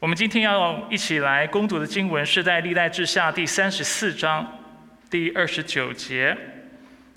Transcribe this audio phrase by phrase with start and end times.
[0.00, 4.58] 我们今天要一起来攻读的经文是在历代志下第三十四章
[5.10, 6.34] 第二十九节，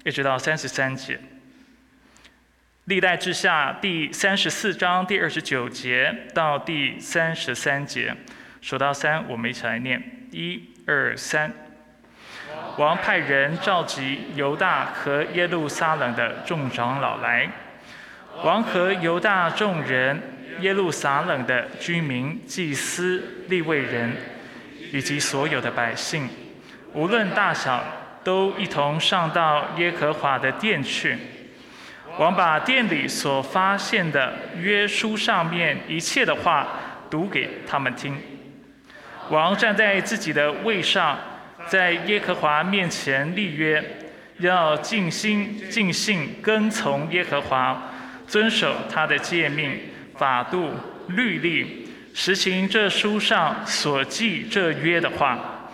[0.04, 1.18] 一直到三十三节。
[2.84, 8.14] 历代志下第三十四章第二十九节到第三十三节，
[8.60, 11.54] 数到三，我们一起来念：一、二、三。
[12.76, 17.50] 王派人召集犹大和耶路撒冷的众长老来。
[18.44, 20.22] 王和犹大众人、
[20.62, 24.16] 耶路撒冷的居民、祭司、立位人，
[24.92, 26.28] 以及所有的百姓，
[26.94, 27.84] 无论大小，
[28.24, 31.18] 都一同上到耶和华的殿去。
[32.18, 36.68] 王把殿里所发现的约书上面一切的话
[37.10, 38.18] 读给他们听。
[39.30, 41.18] 王站在自己的位上。
[41.70, 43.82] 在耶和华面前立约，
[44.40, 47.82] 要尽心尽性跟从耶和华，
[48.28, 49.80] 遵守他的诫命、
[50.18, 50.72] 法度、
[51.08, 55.70] 律例，实行这书上所记这约的话，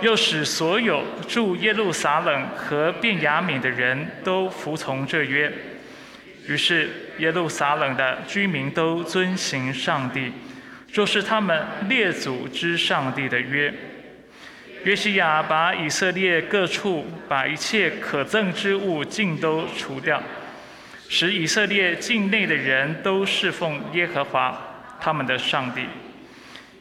[0.00, 5.52] 又使所有住耶路撒冷和便雅悯的人都服从这约。
[6.46, 10.32] 于是耶路撒冷的居民都遵行上帝，
[10.92, 13.72] 就是他们列祖之上帝的约。
[14.84, 20.22] 约西亚把以色列各处把一切可憎之物尽都除掉，
[21.08, 24.58] 使以色列境内的人都侍奉耶和华
[25.00, 25.86] 他们的上帝。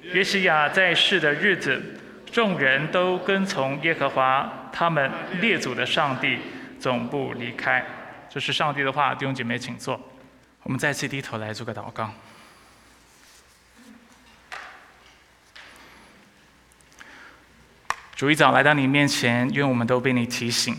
[0.02, 1.82] 约西亚在世的日子，
[2.32, 6.40] 众人都跟从耶和华他们列祖的上帝，
[6.80, 7.86] 总不离开。
[8.30, 10.00] 这是上帝的话，弟兄姐妹请坐。
[10.64, 12.12] 我们再次低头来做个祷告。
[18.16, 20.76] 主一早来到你面前，愿我们都被你提醒，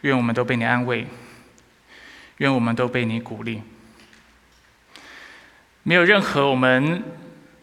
[0.00, 1.06] 愿我们都被你安慰，
[2.40, 3.62] 愿我们都被你鼓励。
[5.82, 7.02] 没有任何我们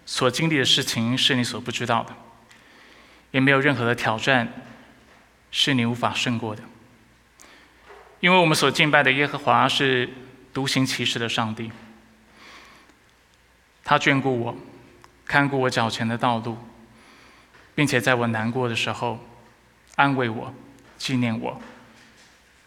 [0.07, 2.15] 所经历的事情是你所不知道的，
[3.31, 4.51] 也没有任何的挑战
[5.51, 6.63] 是你无法胜过的。
[8.19, 10.09] 因为我们所敬拜的耶和华是
[10.53, 11.71] 独行其事的上帝，
[13.83, 14.57] 他眷顾我，
[15.25, 16.57] 看顾我脚前的道路。
[17.75, 19.19] 并且在我难过的时候，
[19.97, 20.51] 安慰我，
[20.97, 21.61] 纪念我，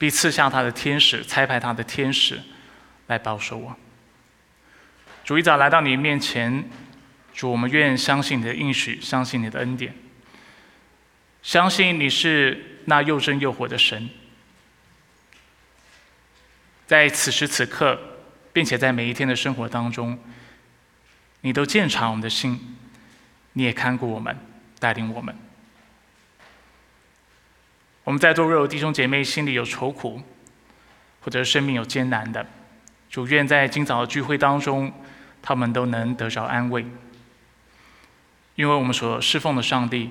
[0.00, 2.41] 必赐下他的天使，差派他的天使
[3.09, 3.77] 来保守我。
[5.22, 6.65] 主一早来到你面前，
[7.34, 9.94] 主，我们愿相信你的应许，相信你的恩典，
[11.43, 14.09] 相信你是那又真又活的神。
[16.87, 18.00] 在此时此刻，
[18.55, 20.19] 并且在每一天的生活当中，
[21.43, 22.78] 你都鉴察我们的心，
[23.53, 24.34] 你也看顾我们。
[24.81, 25.37] 带领我们，
[28.10, 30.21] 我们在座若有弟兄姐妹心里有愁苦，
[31.21, 32.44] 或者生命有艰难的，
[33.09, 34.93] 主愿在今早的聚会当中，
[35.41, 36.84] 他们都能得着安慰，
[38.56, 40.10] 因为我们所侍奉的上帝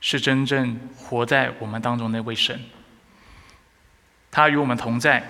[0.00, 2.60] 是真正活在我们当中那位神，
[4.30, 5.28] 他与我们同在，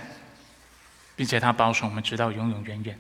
[1.16, 2.98] 并且他保守我们直到永永远远。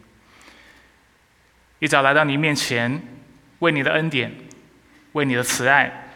[1.78, 3.02] 一早来到你面前，
[3.58, 4.32] 为你的恩典。
[5.12, 6.08] 为你的慈爱，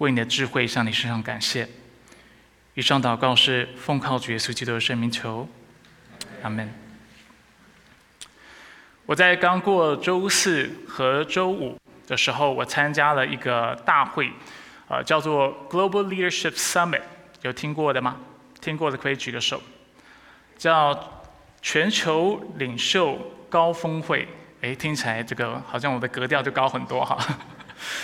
[0.00, 1.68] 为你的智慧，向你身上感谢。
[2.72, 5.46] 以上祷告是奉靠主耶稣基督的圣名求，
[6.42, 6.72] 阿门。
[9.04, 14.32] 我在刚过周四和周五的时候，我参加了一个大会，
[14.88, 17.02] 呃，叫做 Global Leadership Summit，
[17.42, 18.16] 有听过的吗？
[18.58, 19.60] 听过的可以举个手。
[20.56, 21.22] 叫
[21.60, 23.18] 全球领袖
[23.50, 24.26] 高峰会，
[24.62, 27.18] 哎，听起来这个好像我的格调就高很多哈。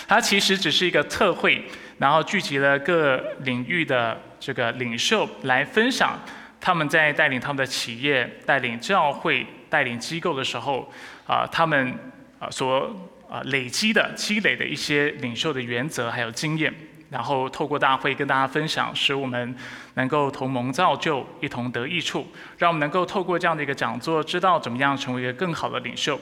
[0.07, 1.63] 它其实只是一个特会，
[1.97, 6.19] 然后聚集了各领域的这个领袖来分享
[6.59, 10.91] 他们在带领他们的企业、带领教会、带领机构的时候，
[11.25, 11.93] 啊，他们
[12.39, 12.95] 啊所
[13.29, 16.73] 啊累积的、积累的一些领袖的原则还有经验，
[17.09, 19.55] 然后透过大会跟大家分享，使我们
[19.93, 22.27] 能够同盟造就，一同得益处，
[22.57, 26.19] 让我们能够透过这样的一个讲座，知道怎么样成为一个更好的领袖，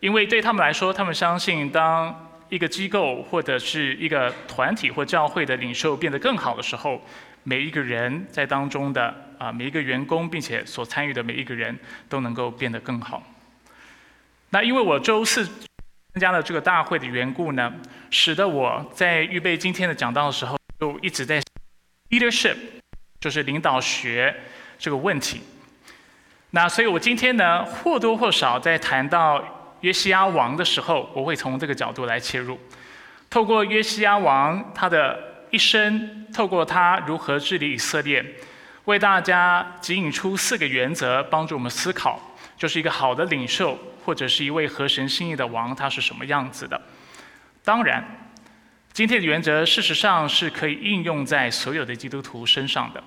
[0.00, 2.28] 因为对他们来说，他们相信当。
[2.52, 7.02] 一个机构或者是一个团体或教会的领袖变得更好的时候，
[7.44, 11.74] 每一个人在当中的啊每一个员工，并且所参与的每一个人
[12.10, 13.22] 都能够变得更好。
[14.50, 17.72] 那因为我周四参加了这个大会的缘故呢，
[18.10, 21.40] 使得我在预备今天的讲道的时候，就一直在
[22.10, 22.56] leadership，
[23.18, 24.34] 就是领导学
[24.78, 25.40] 这个问题。
[26.50, 29.42] 那所以我今天呢或多或少在谈到。
[29.82, 32.58] 约西亚王的时候，我会从这个角度来切入，
[33.30, 38.24] 透过约西亚王他的一生，透过他如何治理以色列，
[38.86, 46.80] 为大家指引出四个原则，帮助我们思考就是一个好的领袖，或者是一位合神心意的王，他是什么样子的。
[47.64, 48.04] 当然，
[48.92, 53.02] 今天的原则事实上是可以应用在所有的基督徒身上的，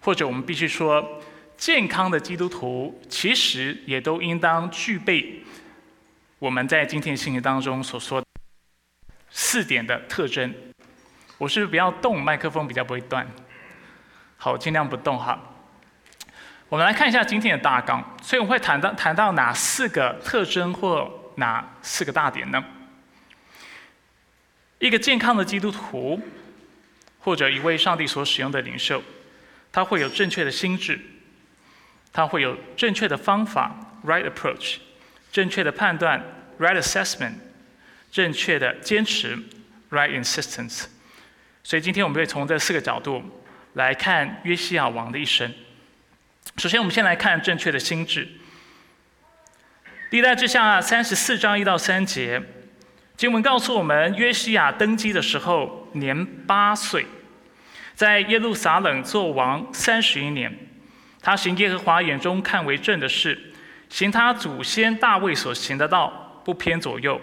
[0.00, 1.22] 或者我们必须说，
[1.56, 5.42] 健康的基督徒其实也都应当具备
[6.44, 8.22] 我们在今天信息当中所说
[9.30, 10.54] 四点的特征。
[11.38, 13.26] 我是不是不要动麦克风，比较不会断？
[14.36, 15.40] 好，尽量不动哈。
[16.68, 22.62] 我们来看一下今天的大纲，所以我会谈到谈到哪四个特征或哪四个大点呢？
[24.80, 26.20] 一个健康的基督徒，
[27.20, 29.02] 或者一位上帝所使用的领袖，
[29.72, 31.00] 他会有正确的心智，
[32.12, 33.74] 他会有正确的方法
[34.04, 34.76] （right approach），
[35.34, 36.24] 正确的判断
[36.60, 37.32] （right assessment），
[38.12, 39.36] 正确的坚持
[39.90, 40.84] （right insistence）。
[41.64, 43.20] 所以今天我们会从这四个角度
[43.72, 45.52] 来看约西亚王的一生。
[46.56, 48.28] 首先，我们先来看正确的心智。
[50.10, 52.40] 历代志下三十四章一到三节。
[53.16, 57.04] 经文告诉我们，约西亚登基的时候年八岁，
[57.96, 60.56] 在耶路撒冷做王三十一年。
[61.20, 63.53] 他行耶和华眼中看为正的事，
[63.94, 67.20] 行他祖先大卫所行的道，不偏左右。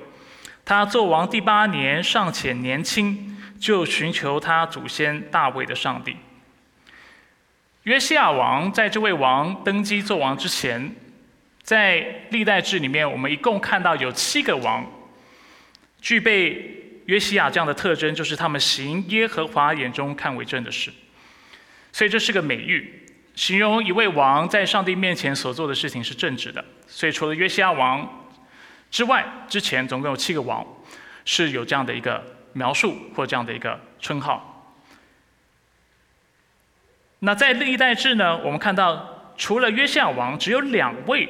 [0.63, 6.15] 他做王第八年尚且年轻，就寻求他祖先大卫的上帝。
[7.83, 10.95] 约西亚王在这位王登基做王之前，
[11.61, 14.89] 在历代志里面，我们一共看到有七个王。
[15.99, 20.89] 具备约西亚这样的特征，就是他们行耶和华眼中看为正的事。
[21.91, 23.00] 所以这是个美誉，
[23.41, 26.63] 形容一位王在上帝面前所做的事情是正直的。
[26.85, 28.07] 所以除了约西亚王
[28.91, 30.63] 之外，之前总共有七个王
[31.25, 32.23] 是有这样的一个
[32.53, 34.71] 描述或这样的一个称号。
[37.17, 41.27] 那在历代志呢，我们看到除了约西亚王，只有两位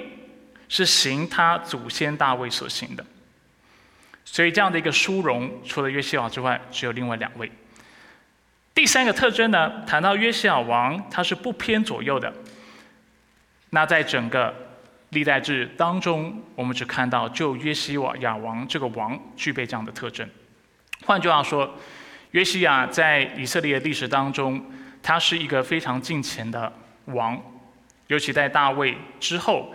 [0.68, 3.06] 是行他祖先大卫所行的。
[4.26, 7.50] 所以这样的一个殊荣，除了约西亚之外，只有另外两位。
[8.74, 12.34] 第三个特征呢，谈到约西亚王，他是不偏左右的。
[13.72, 14.54] 那在整个
[15.10, 20.28] 历代志当中，我们只看到就约西亚王这个王具备这样的特征。
[21.06, 21.78] 换句话说，
[22.32, 24.64] 约西亚在以色列历史当中，
[25.04, 26.72] 他是一个非常近前的
[27.06, 27.42] 王，
[28.08, 29.74] 尤其在大卫之后。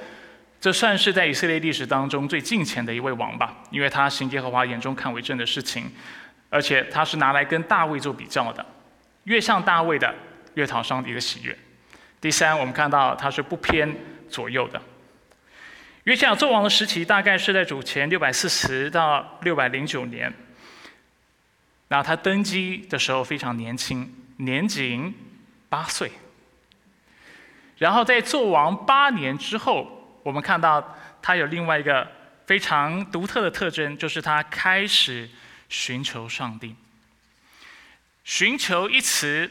[0.58, 5.92] 这算是在以色列历史当中最近前的一位王吧，因为他行耶和华眼中看为正的事情，
[6.48, 8.64] 而且他是拿来跟大卫做比较的，
[9.26, 10.12] 越像大卫的，
[10.54, 11.56] 越讨上帝的喜悦。
[12.20, 13.94] 第三，我们看到他是不偏
[14.28, 14.82] 左右的。
[16.04, 20.32] 约西亚做王的时期大概是在主前六百四十到六百零九年，
[21.88, 25.14] 那他登基的时候非常年轻，年仅
[25.68, 26.10] 八岁，
[27.78, 29.92] 然后在做王八年之后。
[30.22, 32.04] 我们看到他有另外一个
[32.46, 35.30] 非常独特的特征，就是他开始
[35.68, 36.74] 寻求上帝。
[38.26, 39.48] 寻求一词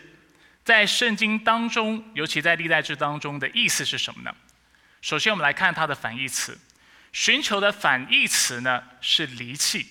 [0.66, 4.36] 在圣经当中，尤其在历代志当中的意思是什么呢？
[5.01, 6.60] 首先，我们来看它的反义词。
[7.13, 9.88] 寻求的反义词呢是离弃。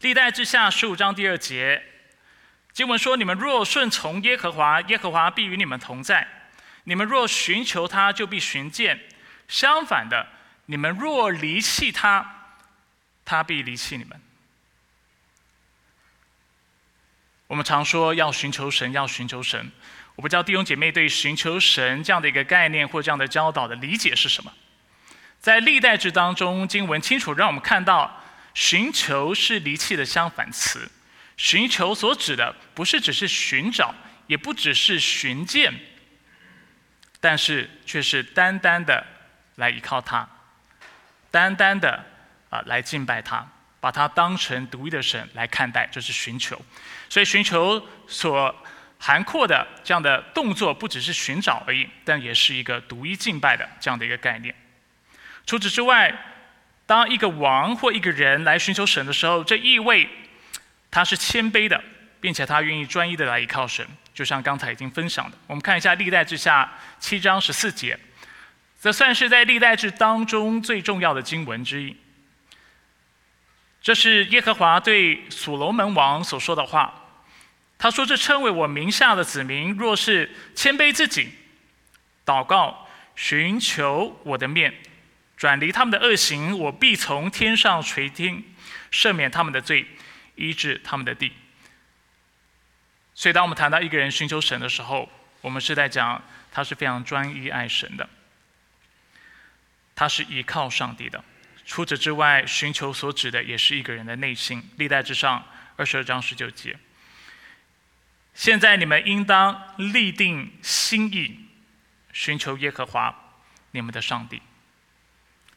[0.00, 1.82] 历代志下十五章第二节
[2.74, 6.26] 经文说：“你们若顺从耶和华，耶和华必与你们同在；
[6.84, 9.00] 你们若寻求他，就必寻见。”
[9.48, 10.28] 相反的，
[10.66, 12.50] 你们若离弃他，
[13.24, 14.20] 他必离弃你们。
[17.46, 19.70] 我们常说要寻求神，要寻求神。
[20.14, 24.52] 我不知道弟兄姐妹对寻求神这样的一个概念或这样的教导的理解是什么？
[25.38, 28.22] 在历代志当中，经文清楚让我们看到，
[28.54, 30.90] 寻求是离弃的相反词。
[31.36, 33.94] 寻求所指的不是只是寻找，
[34.26, 35.72] 也不只是寻见，
[37.20, 39.06] 但是却是单单的。
[39.56, 40.28] 来依靠他，
[41.30, 42.04] 单单的
[42.50, 43.46] 啊来敬拜他，
[43.86, 46.60] 把他当成独一的神来看待，就是寻求。
[47.08, 48.52] 所以寻求所
[48.98, 54.52] 涵括的这样的动作，不只是寻找而已，但也是一个独一敬拜的这样的一个概念。
[55.46, 56.12] 除此之外，
[56.84, 60.08] 当一个王或一个人来寻求神的时候，这意味
[60.90, 61.80] 他是谦卑的，
[62.20, 63.86] 并且他愿意专一的来依靠神。
[64.12, 67.96] 就像刚才已经分享的，我们看一下历代之下七章十四节。
[68.82, 71.96] 这算是在历代志当中最重要的经文之一。
[73.86, 76.92] 这是耶和华对所罗门王所说的话。
[77.78, 81.32] 他说：“这称为我名下的子民，若是谦卑自己，
[82.24, 84.74] 祷告，寻求我的面，
[85.36, 88.42] 转离他们的恶行，我必从天上垂听，
[88.90, 89.86] 赦免他们的罪，
[90.34, 91.32] 医治他们的地。”
[93.14, 95.08] 所以，当我们谈到一个人寻求神的时候，
[95.40, 98.08] 我们是在讲他是非常专一爱神的。
[99.94, 101.22] 他是依靠上帝的。
[101.66, 104.70] 除此之外，寻求所指的也是一个人的内心。
[104.76, 105.44] 历代之上
[105.74, 106.78] 二十二章十九节。
[108.34, 111.40] 现在你们应当立定心意，
[112.12, 113.14] 寻求耶和华
[113.72, 114.40] 你们的上帝。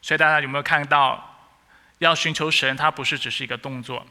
[0.02, 1.52] 所以大家有没有看到，
[1.98, 4.04] 要寻求神，它不是只是一个动作。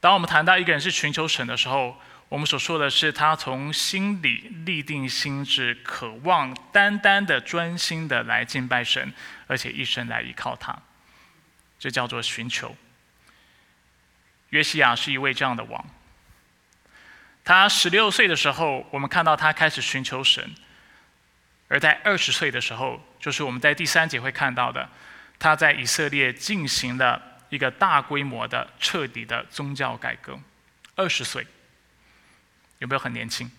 [0.00, 2.00] 当我们谈到一个人是寻求神的时候，
[2.32, 9.12] 我们所说的是他从心里立定心志，渴望单单的、专心的来敬拜神，
[9.46, 10.74] 而且一生来依靠他。
[11.78, 12.74] 这叫做寻求。
[14.48, 15.84] 约西亚是一位这样的王。
[17.44, 20.42] 他十六岁的时候，我们看到他开始寻求神；
[21.68, 24.88] 而在二十岁的时候，就是我们在第三节会看到的，
[25.38, 27.20] 他在以色列进行了
[27.50, 30.40] 一个大规模的、彻底的宗教改革。
[30.94, 31.46] 二十岁，
[32.82, 33.50] 有没有很年轻？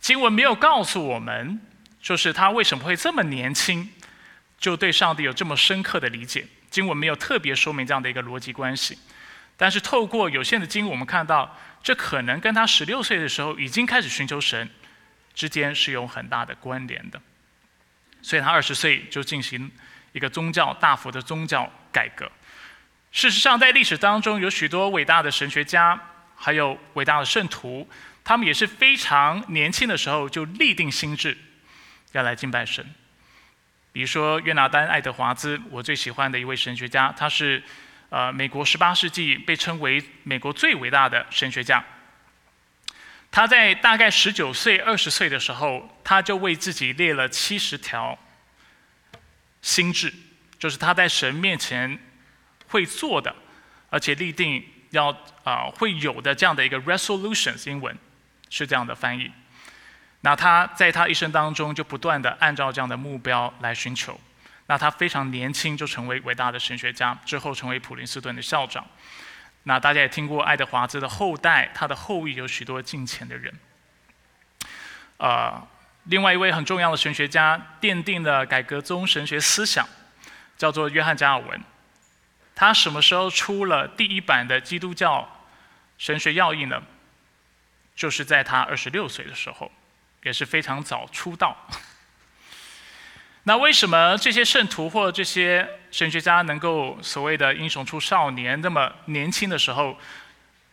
[0.00, 1.60] 经文没有告诉我们，
[2.00, 3.90] 就是他为什么会这么年轻，
[4.58, 6.46] 就对上帝有这么深刻的理解。
[6.70, 8.98] 经文没有特别说明这样的一个逻辑关系，
[9.58, 11.54] 但是透过有限的经文，我们看到。
[11.82, 14.68] 这可能跟他十六岁的时候已经开始寻求神
[15.32, 17.20] 之间是有很大的关联的，
[18.20, 19.70] 所以他二十岁就进行
[20.10, 22.28] 一个宗教大幅的宗教改革。
[23.12, 25.96] 事实上，在历史当中有许多伟大的神学家，
[26.36, 27.88] 还有伟大的圣徒，
[28.22, 31.36] 他们也是非常年轻的时候就立定心志
[32.12, 32.86] 要来敬拜神。
[33.92, 37.62] 比如说约拿丹·爱德华兹，我最喜欢的一位神学家，他是。
[38.08, 41.84] 呃，美国十八世纪被称为美国最伟大的神学家。
[43.32, 48.16] 他在大概十九岁、二十岁的时候，他就为自己列了七十条
[49.60, 50.14] 心智，
[50.56, 51.98] 就是他在神面前
[52.68, 53.34] 会做的，
[53.90, 57.96] 而且立定要啊会有的这样的一个 resolutions，英文
[58.50, 59.30] 是这样的翻译。
[60.22, 64.18] 那他在他一生当中就不断的按照这样的目标来寻求。
[64.68, 68.84] 那他非常年轻就成为伟大的神学家，之后成为普林斯顿的校长。
[69.62, 73.54] 那大家也听过爱德华兹的后代，他的后裔有许多近前的人。
[75.18, 75.64] 呃，
[76.04, 79.86] 另外一位很重要的神学家，奠定了改革宗神学思想，
[80.58, 81.60] 叫做约翰加尔文。
[82.56, 85.46] 他什么时候出了第一版的基督教
[85.98, 86.82] 神学要义呢？
[87.94, 89.70] 就是在他二十六岁的时候，
[90.22, 91.56] 也是非常早出道。
[93.44, 99.98] 那为什么这些圣徒或这些神学家能够所谓的英雄出少年，那么年轻的时候，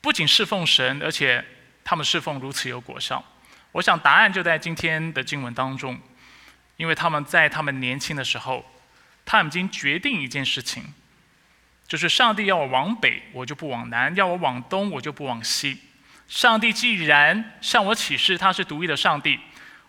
[0.01, 1.45] 不仅侍奉神，而且
[1.83, 3.23] 他们侍奉如此有果效？
[3.73, 5.99] 我想答案就在今天的经文当中，
[6.77, 8.65] 因为他们在他们年轻的时候，
[9.25, 10.93] 他们已经决定一件事情，
[11.87, 15.79] 就是上帝要我往北，我就不往南；要我往东，我就不往西。
[16.27, 19.39] 上帝既然向我启示他是独一的上帝，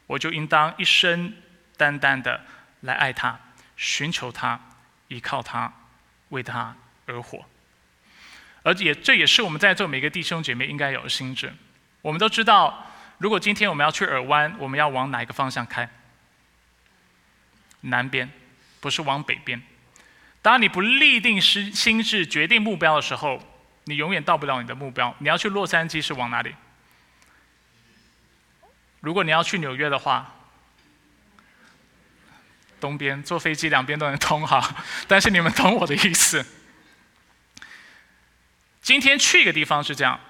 [0.06, 1.32] 我就应当一生
[1.76, 2.40] 单单的。
[2.84, 3.40] 来爱他，
[3.78, 4.60] 寻求他，
[5.08, 5.72] 依靠他，
[6.28, 7.42] 为他而活。
[8.62, 11.50] 而且这也是我们在座每个弟兄姐妹应该有的心智。
[12.02, 15.88] 我们都知道，如果今天我们要去耳湾，我们要往哪一个方向开？
[17.80, 18.30] 南边，
[18.80, 19.62] 不是往北边。
[20.44, 23.42] 当你不立定心心智、决定目标的时候，
[23.84, 25.16] 你永远到不了你的目标。
[25.20, 26.54] 你要去洛杉矶是往哪里？
[29.00, 30.30] 如果你要去纽约的话。
[32.78, 36.44] 东边坐飞机两边都能通哈，但是你们懂我的意思。
[38.82, 40.20] 今天去一个地方是这样，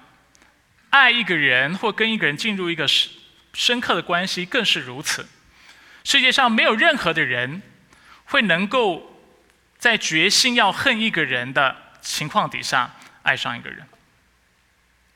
[0.89, 3.11] 爱一个人或跟一个人进入一个深
[3.53, 5.27] 深刻的关系更是如此。
[6.05, 7.61] 世界上没有任何的人
[8.27, 9.14] 会能够
[9.85, 12.89] 在决心要恨一个人的情况底下
[13.21, 13.87] 爱上一个人，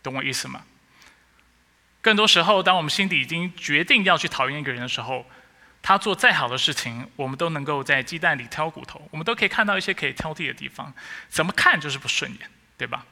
[0.03, 0.61] 懂我意思吗？
[2.01, 5.25] 更多时候，当我们心底已经决定要去讨厌一个人的时候。
[5.81, 10.93] 他做再好的事情，我们都能够在鸡蛋里挑骨头，我们都可以看到一些可以挑剔的地方，
[11.29, 13.05] 怎么看就是不顺眼，对吧？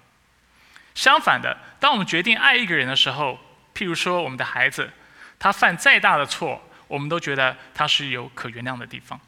[0.94, 3.40] 相反的，当我们决定爱一个人的时候，
[3.74, 4.92] 譬如说我们的孩子，
[5.40, 9.20] 他犯再大的错，我们都觉得他是有可原谅的地方，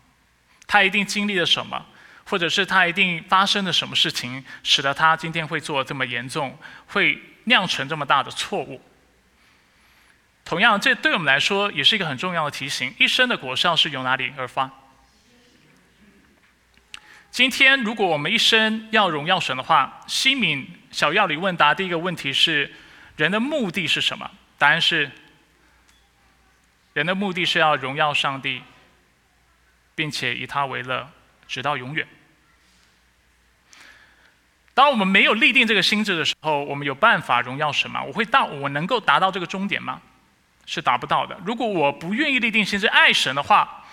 [0.67, 1.85] 他一定经历了什么，
[2.29, 6.55] 或者是他一定发生了什么事情，使得他今天会做这么严重，
[6.85, 8.79] 会酿成这么大的错误。
[10.45, 14.69] 同样，这对我们来说也是一个很重要的提醒：一生的果效是由哪里而发？
[17.31, 22.71] 今天，如果我们一生要荣耀神的话，西敏小药理问答第一个问题是：
[23.15, 24.29] 人的目的是什么？
[24.59, 25.09] 答案是：
[26.93, 28.61] 人的目的是要荣耀上帝，
[29.95, 31.09] 并且以他为乐，
[31.47, 32.07] 直到永远。
[34.79, 38.01] 当我们没有立定这个心智的时候，我们有办法荣耀神吗？
[38.01, 40.01] 我会到，我能够达到这个终点吗？
[40.65, 41.37] 是达不到的。
[41.45, 43.85] 如果我不愿意立定心智爱神的话，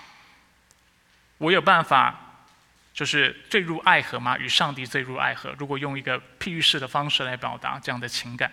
[1.39, 2.47] 我有办法
[2.95, 4.39] 就是坠入爱河吗？
[4.39, 5.53] 与上帝坠入爱河？
[5.59, 8.53] 如果用一个譬喻式的方式来表达这样的情感，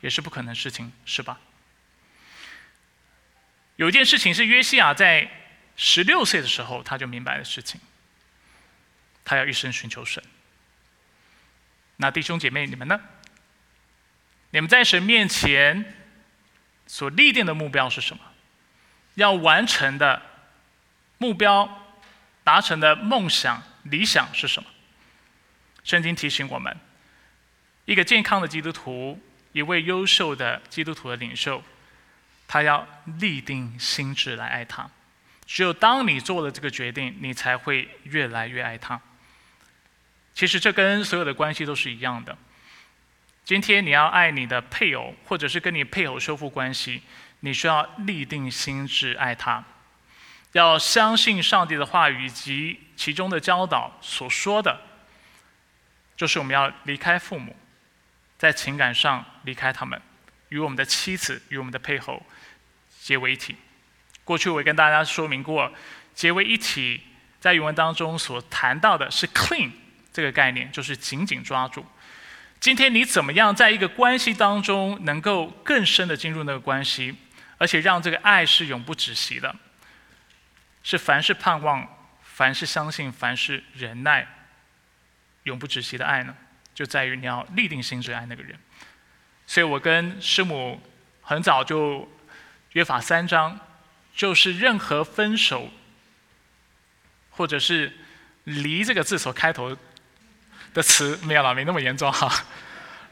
[0.00, 1.38] 也是不可能的事情，是吧？
[3.76, 5.30] 有一件事情是约西亚在
[5.76, 7.78] 十六岁的时候他就明白的事情，
[9.26, 10.24] 他要一生寻求神。
[11.96, 13.00] 那弟兄姐妹，你们呢？
[14.50, 15.94] 你们在神面前
[16.86, 18.22] 所立定的目标是什么？
[19.14, 20.22] 要完成的
[21.18, 21.96] 目标、
[22.42, 24.68] 达成的梦想、理想是什么？
[25.82, 26.76] 圣经提醒我们，
[27.84, 29.20] 一个健康的基督徒，
[29.52, 31.62] 一位优秀的基督徒的领袖。
[32.46, 32.86] 他要
[33.18, 34.88] 立定心志来爱他，
[35.46, 39.00] 只有当你做了这个决定，你才会越来越爱他。
[40.34, 42.36] 其实这跟所有的关系都是一样的。
[43.44, 47.02] 今天你要爱你的配偶，或者是跟你配偶修复关系，
[47.40, 49.62] 你需要立定心智爱他，
[50.52, 54.80] 要相信上帝的话语以及其中的教导所说的，
[56.16, 57.54] 就是我们要离开父母，
[58.38, 60.00] 在情感上离开他们。
[60.48, 62.24] 与我们的妻子与我们的配偶
[63.00, 63.56] 结为一体。
[64.22, 65.70] 过去我也跟大家说明过，
[66.14, 67.02] 结为一体
[67.40, 69.70] 在原文当中所谈到的是 clean
[70.14, 71.84] 这个概念，就是紧紧抓住。
[72.60, 77.14] 今天你怎么样在一个关系当中能够更深的进入那个关系，
[77.58, 79.54] 而且让这个爱是永不止息的，
[80.84, 81.86] 是凡是盼望、
[82.22, 84.26] 凡是相信、凡是忍耐、
[85.42, 86.34] 永不止息的爱呢？
[86.74, 88.56] 就在于你要立定心志爱那个人。
[89.46, 90.80] 所以我跟师母
[91.22, 92.08] 很早就
[92.72, 93.58] 约法三章，
[94.14, 95.68] 就是任何分手
[97.30, 97.92] 或者是
[98.44, 99.76] 离这个字所开头
[100.74, 102.30] 的词，没有了，没那么严重哈。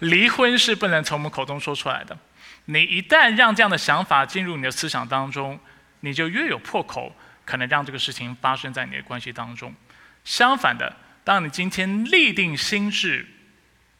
[0.00, 2.19] 离婚是不能从我们口中说出来的。
[2.66, 5.59] 你一旦让这样的想法进入你的思想当中，
[6.00, 7.14] 你就越有破口，
[7.45, 9.75] 可能让这个事情发生在你的关系当中。
[10.25, 13.26] 相反的，当你今天立定心志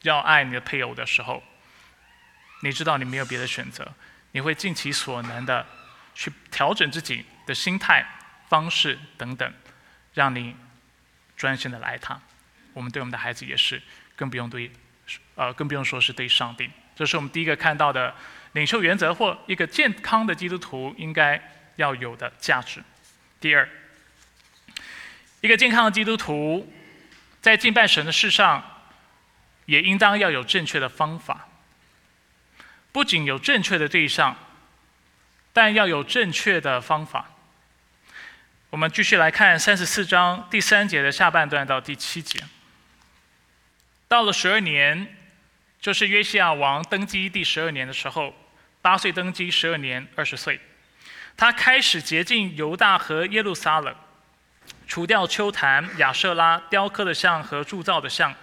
[0.02, 1.42] 要爱你的配偶的时候，
[2.63, 3.93] 你知道你没有别的选择，
[4.32, 5.65] 你会尽其所能的
[6.15, 8.04] 去调整自己的心态、
[8.49, 9.52] 方式等等，
[10.15, 10.56] 让你
[11.37, 12.21] 专心的来他。
[12.73, 13.80] 我们对我们的孩子也是，
[14.17, 14.71] 更不用对，
[15.35, 16.71] 呃，更不用说是对上帝。
[16.95, 18.15] 这是我们第一个看到的
[18.52, 21.41] 领袖原则，或一个健康的基督徒应该
[21.76, 22.82] 要有的价值。
[23.41, 23.69] 第二，
[25.41, 26.73] 一个健康的基督徒
[27.41, 28.63] 在敬拜神的事上，
[29.67, 31.49] 也应当要有正确的方法。
[32.93, 34.37] 不仅有正确的对象，
[35.52, 37.30] 但要有正确的方法。
[38.69, 42.39] 我们继续来看三十四章第三节的下半段到第七节。
[44.13, 45.17] 到了十二年，
[45.81, 48.35] 就是约西亚王登基第十二年的时候，
[48.83, 50.61] 八岁登基，十二年二十岁，
[51.35, 53.95] 他开始洁净犹大和耶路撒冷，
[54.87, 58.35] 除掉丘坛、亚舍拉、雕刻的像和铸造的像。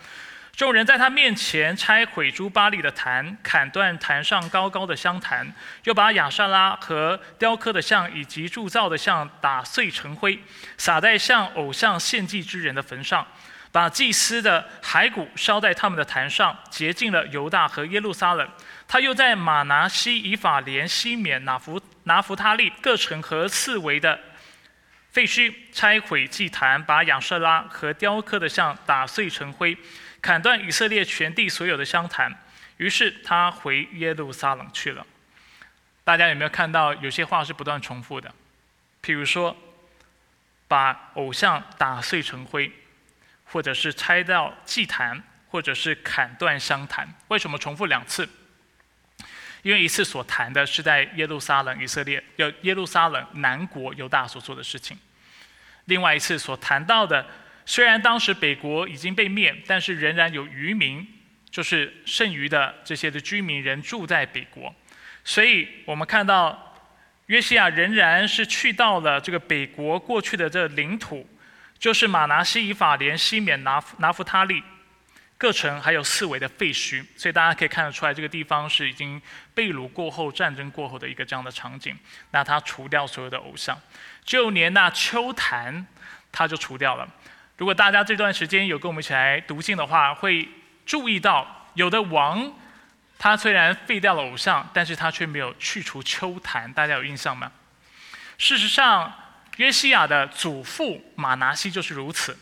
[0.57, 5.53] 众人在他面前拆毁诸巴利的坛，砍断坛上高高的香坛，
[5.83, 10.39] 又把亚萨拉和雕刻的像以及铸造的像打碎成灰，
[10.79, 13.25] 撒在向偶像献祭之人的坟上，
[13.79, 18.45] 把祭司的骸骨烧在他们的坛上，洁净了犹大和耶路撒冷。
[18.89, 24.19] 他又在马拿西、以法莲、西缅、拿弗拿弗他利各城和四围的
[25.11, 29.77] 废墟拆毁祭坛，把亚瑟拉和雕刻的像打碎成灰。
[30.21, 32.29] 砍断以色列全地所有的香坛，
[32.75, 35.07] 于是他回耶路撒冷去了。
[36.03, 38.29] 大家有没有看到有些话是不断重复的？
[39.01, 39.55] 譬如说，
[40.67, 42.69] 把偶像打碎成灰，
[43.51, 47.07] 或者是拆掉祭坛，或者是砍断香坛。
[47.29, 48.27] 为什么重复两次？
[49.61, 54.95] 因为一次所谈的是在耶路撒冷以色列，要耶路撒冷南国犹大所做的事情；
[55.85, 57.25] 另外一次所谈到的。
[57.65, 61.05] 虽然当时北国已经被灭，但是仍然有渔民，
[61.51, 64.73] 就是剩余的这些的居民仍住在北国，
[65.23, 66.75] 所以我们看到
[67.27, 71.29] 约西亚仍然是去到了这个北国过去的这领土，
[71.79, 74.61] 就是马拿西、以法莲、西缅、拿拿弗他利
[75.37, 79.21] 各城，还有四围的废墟，所以大家可以看得出来，这个地方是已经
[79.53, 81.97] 被掳过后、战争过后的一个这样的场景。
[82.31, 83.79] 那他除掉所有的偶像，
[84.25, 85.87] 就连那秋坛，
[86.29, 87.07] 他就除掉了。
[87.55, 90.49] 如果大家这段时间有跟我们一起来读经的话，会
[90.85, 92.51] 注意到有的王，
[93.17, 97.49] 他虽然废掉了偶像，但是他却没有去除秋坛，大家有印象吗？
[98.37, 99.13] 事实上，
[99.59, 102.37] 约西亚的祖父马拿西就是如此。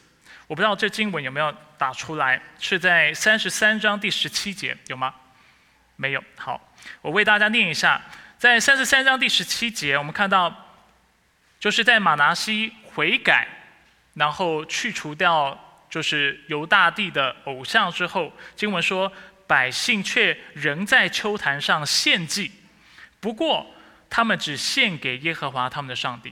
[0.46, 5.12] 我不知道这经文有没有打出来，是在三十三章第十七节有吗？
[5.96, 6.24] 没有。
[6.38, 6.62] 好，
[7.02, 8.00] 我为大家念一下，
[8.38, 10.76] 在三十三章第十七节，我们看到，
[11.60, 13.48] 就是在马拿西悔改。
[14.14, 19.12] 然后去除掉就是犹大地的偶像之后，经文说
[19.48, 22.52] 百姓却仍在秋坛上献祭，
[23.20, 23.66] 不过
[24.08, 26.32] 他们只献给耶和华他们的上帝。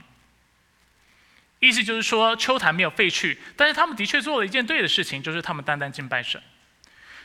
[1.58, 6.40] 意思就是说，秋坛没有废去，但是他们的确做了一件对的事情，就是他们单单敬拜神。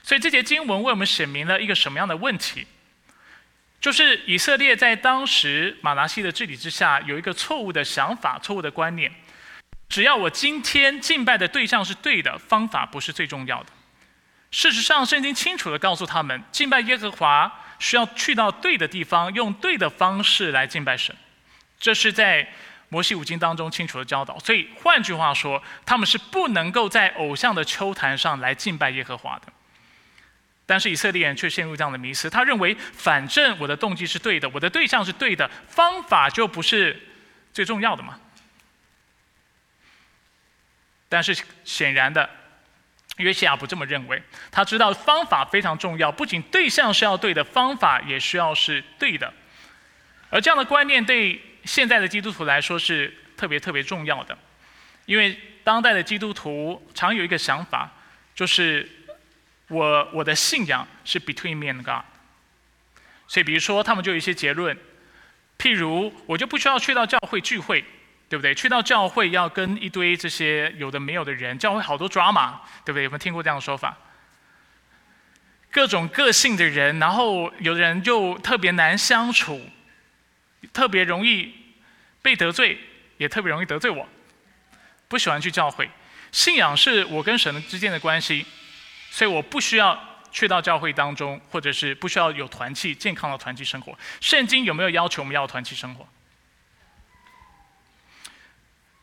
[0.03, 2.65] 所以这节经文为我们显明了一个什么样的问题？
[3.79, 9.11] 就是以色列在当时马拿西的治理之下，有一个错误的想法、错误的观念。
[9.89, 13.69] 只要我今天敬拜的对象是对的，方法不是最重要的。
[14.51, 21.15] 事实上，圣经清楚的告诉他们，敬拜耶和华需要去到对的地方，用对的方式来敬拜神。
[21.79, 22.47] 这是在
[22.91, 24.37] 摩西五经当中清楚的教导。
[24.39, 29.47] 所以换句话说，他们是不能够在偶像的秋坛上来敬拜耶和华的。
[30.65, 37.01] 但是以色列人却陷入这样的迷思，他认为反正我的动机是对的，我的对象是对的，方法就不是
[37.53, 38.19] 最重要的嘛。
[41.07, 42.29] 但是显然的，
[43.17, 49.33] 约西亚不这么认为，他知道方法非常重要，不仅对象是要对的，方法也需要是对的。
[50.29, 54.37] 而这样的观念对现在的基督徒来说是特别特别重要的，
[55.05, 57.89] 因为当代的基督徒常有一个想法，
[58.35, 58.89] 就是。
[59.73, 62.03] 我我的信仰是 between me and God，
[63.25, 64.77] 所以比如说他们就有一些结论，
[65.57, 67.81] 譬如我就不需要去到教会聚会，
[68.27, 68.53] 对不对？
[68.53, 73.05] 去到教会要跟一堆这些有的没有的人，教会好多 drama，对不对？
[73.05, 73.97] 有没有听过这样的说法？
[75.71, 79.61] 各种个性的人，然后有的人就特别难相处，
[80.73, 81.53] 特别容易
[82.21, 82.79] 被得罪，
[83.17, 84.07] 也特别容易得罪我，
[85.07, 85.89] 不喜欢去教会。
[86.31, 88.45] 信仰是我跟神之间的关系。
[89.13, 93.93] 所以我不需要去到教会当中，或者是不需要有团契、健康的团契生活。
[94.21, 96.07] 圣经有没有要求我们要团契生活？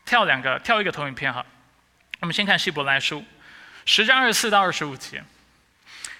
[0.03, 1.45] 跳两个，跳一个投影片哈。
[2.21, 3.23] 我们先看希伯来书
[3.85, 5.23] 十章二十四到二十五节，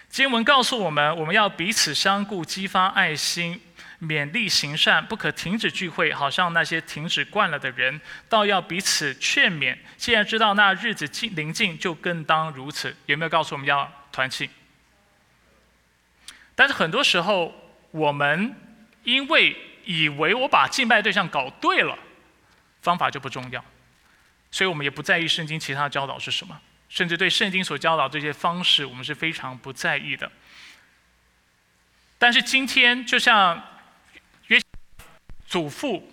[0.07, 3.59] 经文告诉我们，我们要彼此相顾，激发爱心，
[4.01, 9.77] 勉励行善，不可停止聚会，好像那些停止惯了的人，倒要彼此劝勉。
[9.97, 12.95] 既然知道那日子近临近，就更当如此。
[13.07, 14.49] 有没有告诉我们要团契？
[16.55, 17.53] 但是很多时候，
[17.91, 18.55] 我们
[19.03, 21.97] 因为以为我把敬拜对象搞对了，
[22.81, 23.63] 方法就不重要，
[24.51, 30.31] 所以我们也不在意圣经其他教导是什么，甚至对圣经所教导这些方式，我们是非常不在意的。
[32.17, 33.61] 但是今天，就像
[35.49, 36.09] 祖父，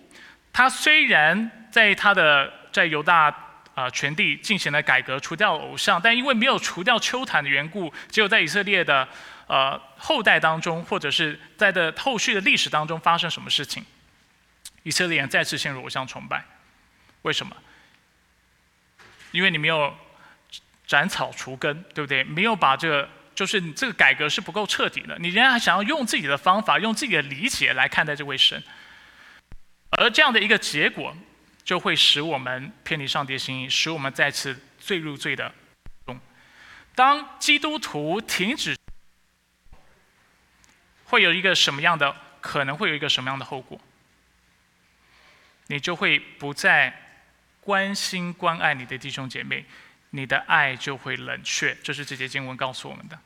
[0.51, 3.43] 他虽然在他的在犹大。
[3.77, 9.07] 啊，全地进行了改革，除掉偶像，但因为没有除掉丘坛的缘故，只有在以色列的
[9.45, 13.85] 呃后代当中，或者是在的后续的历史当中发生什么事情，
[14.81, 16.43] 以色列人再次陷入偶像崇拜。
[17.21, 17.55] 为什么？
[19.29, 19.95] 因为你没有
[20.87, 22.23] 斩草除根，对不对？
[22.23, 28.63] 没有把这个，就是你这个改革是不够彻底的，你仍然想要用自己的方法，用自己的理解来看待这位神，
[29.89, 31.15] 而这样的一个结果。
[31.67, 35.53] 就会使我们偏离上帝心意，使我们再次坠入罪的
[36.05, 36.17] 中。
[36.95, 38.73] 当基督徒停止，
[41.03, 42.15] 会有一个什么样的？
[42.39, 43.77] 可能会有一个什么样的后果？
[45.65, 47.17] 你就会不再
[47.59, 49.65] 关心、关爱你的弟兄姐妹，
[50.11, 51.75] 你的爱就会冷却。
[51.83, 53.19] 这是这节经文告诉我们的。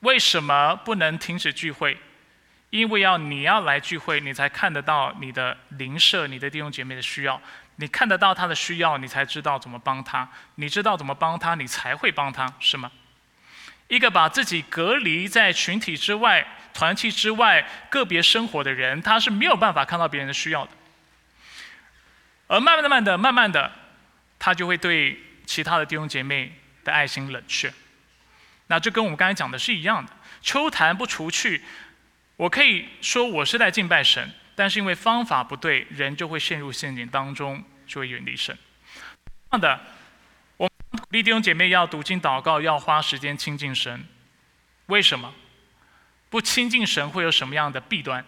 [0.00, 1.96] 为什么不能停止聚会？
[2.72, 7.38] 因为要你要来聚会，你才看得到你的邻舍、你的弟兄姐妹的需要。
[7.76, 10.26] 你看得到他的需要，你才知道怎么帮他。
[10.54, 12.90] 你知道怎么帮他，你才会帮他，是吗？
[13.88, 20.70] 一个把自己隔离在群体之外、团体之外、个别生活的人，他是没有办法看到别人的需要的。
[22.46, 23.70] 而慢慢的、慢的、慢慢的，
[24.38, 27.70] 他就会对其他的弟兄姐妹的爱心冷却。
[28.68, 30.10] 那这跟我们刚才讲的是一样的。
[30.40, 31.62] 秋坛不除去。
[32.42, 38.58] 我可以说我是在敬拜神，但是因为方法不对，人就会陷入陷阱当中，就会远离神。
[39.24, 39.80] 这样的，
[40.56, 44.04] 我们鼓励弟兄姐妹要读经祷告，要花时间亲近神。
[44.86, 45.32] 为什么？
[46.30, 48.24] 不亲近神会有什么样的弊端？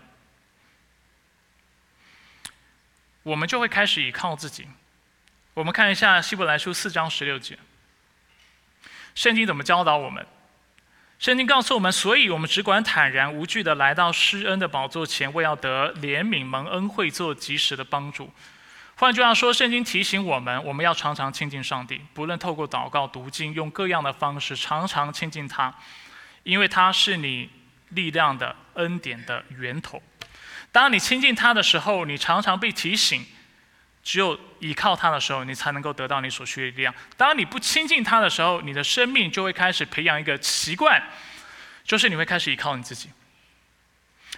[3.24, 4.68] 我们就会开始依靠自己。
[5.54, 7.58] 我们看一下希伯来书四章十六节，
[9.16, 10.24] 圣经怎么教导我们？
[11.24, 18.30] 圣经告诉我们，所以我们只管坦然无惧地来到施恩的宝座前，为要得怜悯蒙恩惠，做及时的帮助。
[18.96, 25.74] 换句话说，圣经提醒我们，我们要常常亲近上帝，不论透过祷告、读经，用各样的方式，常常亲近他，
[26.42, 27.48] 因为他是你
[27.88, 30.02] 力量的恩典的源头。
[30.72, 33.24] 当你亲近他的时候，你常常被提醒，
[34.04, 36.94] 只有依靠他的时候，你才能够得到你所需的力量。
[37.16, 41.02] 当你不亲近他的时候，你的生命就会开始培养一个习惯，
[41.84, 43.10] 就是你会开始依靠你自己。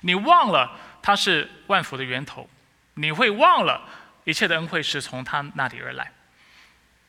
[0.03, 2.49] 你忘了他是万福的源头，
[2.95, 3.89] 你会忘了
[4.25, 6.13] 一切的恩惠是从他那里而来。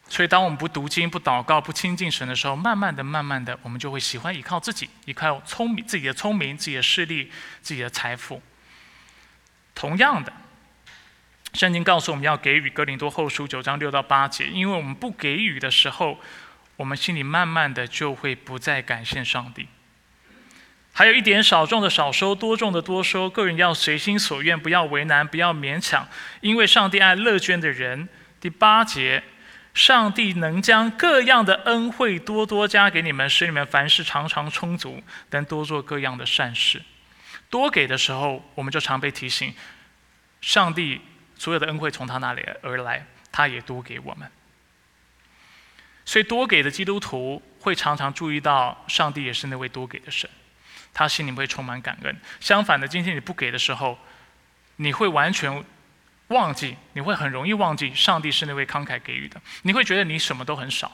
[0.10, 7.30] 所以，当我们不读经、不祷告、不亲近神的时候，慢慢的、慢慢的，我们就会喜欢依靠自己，依靠聪明、自己的聪明、自己的势力、
[7.62, 8.42] 自己的财富。
[9.76, 10.32] 同样的，
[11.58, 16.20] 圣经告诉我们要给予哥林多后书九章六到八节，因为我们不给予的时候，
[16.76, 19.68] 我们心里慢慢的就会不再感谢上帝。
[20.94, 26.08] 还有一点少种的少收，多种的多收，个人要随心所愿，不要为难，不要勉强，
[26.42, 28.08] 因为上帝爱乐捐的人。
[28.40, 29.24] 第八节。
[29.74, 36.82] 上帝能将各样的恩惠多多加给你们，使你们凡事常常充足，能多做各样的善事。
[37.52, 39.54] 多给的时候，我们就常被提醒，
[40.42, 41.00] 上帝
[41.38, 44.32] 所有的恩惠从他那里而来，他也多给我们。
[46.06, 50.30] 所以，多给的基督徒会常常注意到，上帝也是那位多给的神，
[50.94, 52.18] 他心里会充满感恩。
[52.40, 53.98] 相反的，今天你不给的时候，
[54.78, 55.64] 你会完全。
[56.30, 59.42] 忘记，你会很容易忘记上帝是那位慷慨给予的。
[59.62, 60.92] 你会觉得你什么都很少，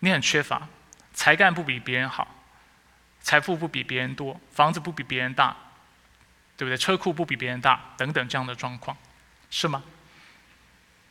[0.00, 0.66] 你很缺乏，
[1.12, 2.26] 才干不比别人好，
[3.20, 5.56] 财富不比别人多，房子不比别人大，
[6.56, 6.76] 对不对？
[6.76, 8.96] 车库不比别人大，等等这样的状况，
[9.50, 9.82] 是吗？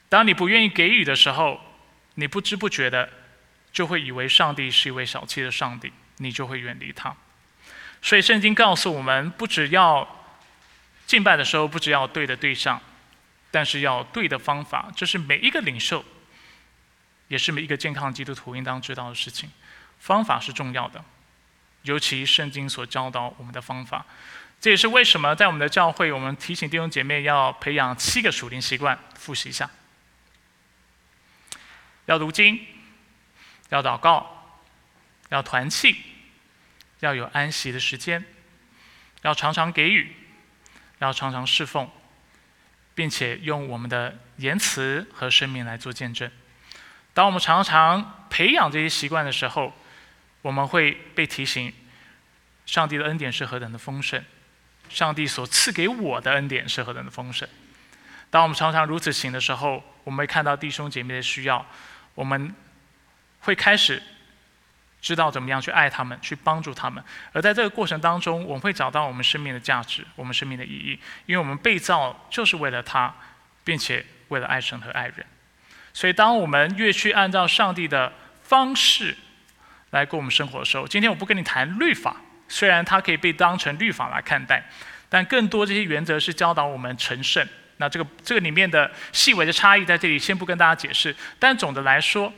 [0.10, 1.60] 当你不愿意给予的时候，
[2.16, 3.10] 你不知不觉的
[3.72, 7.16] 就会以为上帝是一位小气的上帝，你就会远离他。
[8.02, 10.08] 所以圣经告诉我们，不只要
[11.06, 12.82] 敬拜的时候，不只要对的对象。
[13.50, 16.04] 但是要对的方法，这是每一个领袖，
[17.30, 19.50] 也是每一个健康基督徒应当知道的事情。
[20.00, 21.04] 方法是重要的，
[21.84, 24.06] 尤其圣经所教导我们的方法。
[24.60, 28.98] 这也是为什么在我们的教会，我们提醒弟兄姐妹要培养七个属灵习惯。
[29.16, 29.70] 复习一下：
[32.06, 32.60] 要读经，
[33.70, 34.60] 要祷告，
[35.30, 35.96] 要团契，
[37.00, 38.26] 要有安息的时间，
[39.22, 40.16] 要常常给予，
[41.00, 41.90] 要常常侍奉。
[42.98, 46.32] 并且用我们的言辞和生命来做见证。
[47.14, 49.72] 当我们常常培养这些习惯的时候，
[50.42, 51.72] 我们会被提醒，
[52.66, 54.26] 上帝的恩典是何等的丰盛，
[54.90, 57.48] 上帝所赐给我的恩典是何等的丰盛。
[58.30, 61.66] 当我们常常如此行的时候，我们会看到弟兄姐妹的需要，
[62.16, 62.54] 我们
[63.42, 64.02] 会开始。
[65.00, 73.14] 知道怎么样去爱他们，去帮助他们，而在这个过程当中，我们会找到我们生命的价值，我们生命的意义，因为我们被造就是为了他，
[73.64, 75.24] 并且为了爱神和爱人。
[75.94, 79.16] 所以，当我们越去按照上帝的方式
[79.92, 82.18] 来过我们生活的时候，今天我不跟你谈律法，
[82.48, 84.64] 虽然它可以被当成律法来看待，
[85.10, 87.48] 但更多这些原则是教导我们成圣。
[87.78, 92.34] 那这个这个里面的细微的差异在这里先不跟大家解释，但总的来说，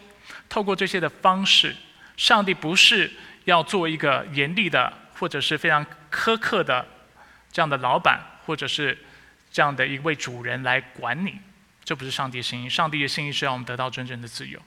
[0.49, 1.75] 透过这些的方式。
[2.17, 3.09] 上帝不是
[3.45, 6.85] 要做一个严厉的，或者是非常苛刻的
[7.49, 8.97] 这样的老板，或者是
[9.49, 11.39] 这样的一位主人来管你，
[11.85, 12.69] 这不是上帝的心意。
[12.69, 14.59] 上帝的心意是让我们得到真正的自由，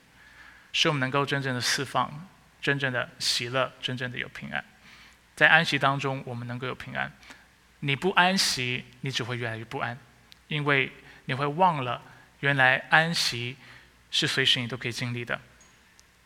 [0.71, 2.27] 使我们能够真正的释放，
[2.59, 4.65] 真正的喜乐，真正的有平安。
[5.35, 7.11] 在安息当中，我们能够有平安。
[7.79, 9.97] 你不安息，你只会越来越不安，
[10.47, 10.91] 因为
[11.25, 12.01] 你会忘了，
[12.39, 13.57] 原来安息
[14.11, 15.39] 是随时你都可以经历的。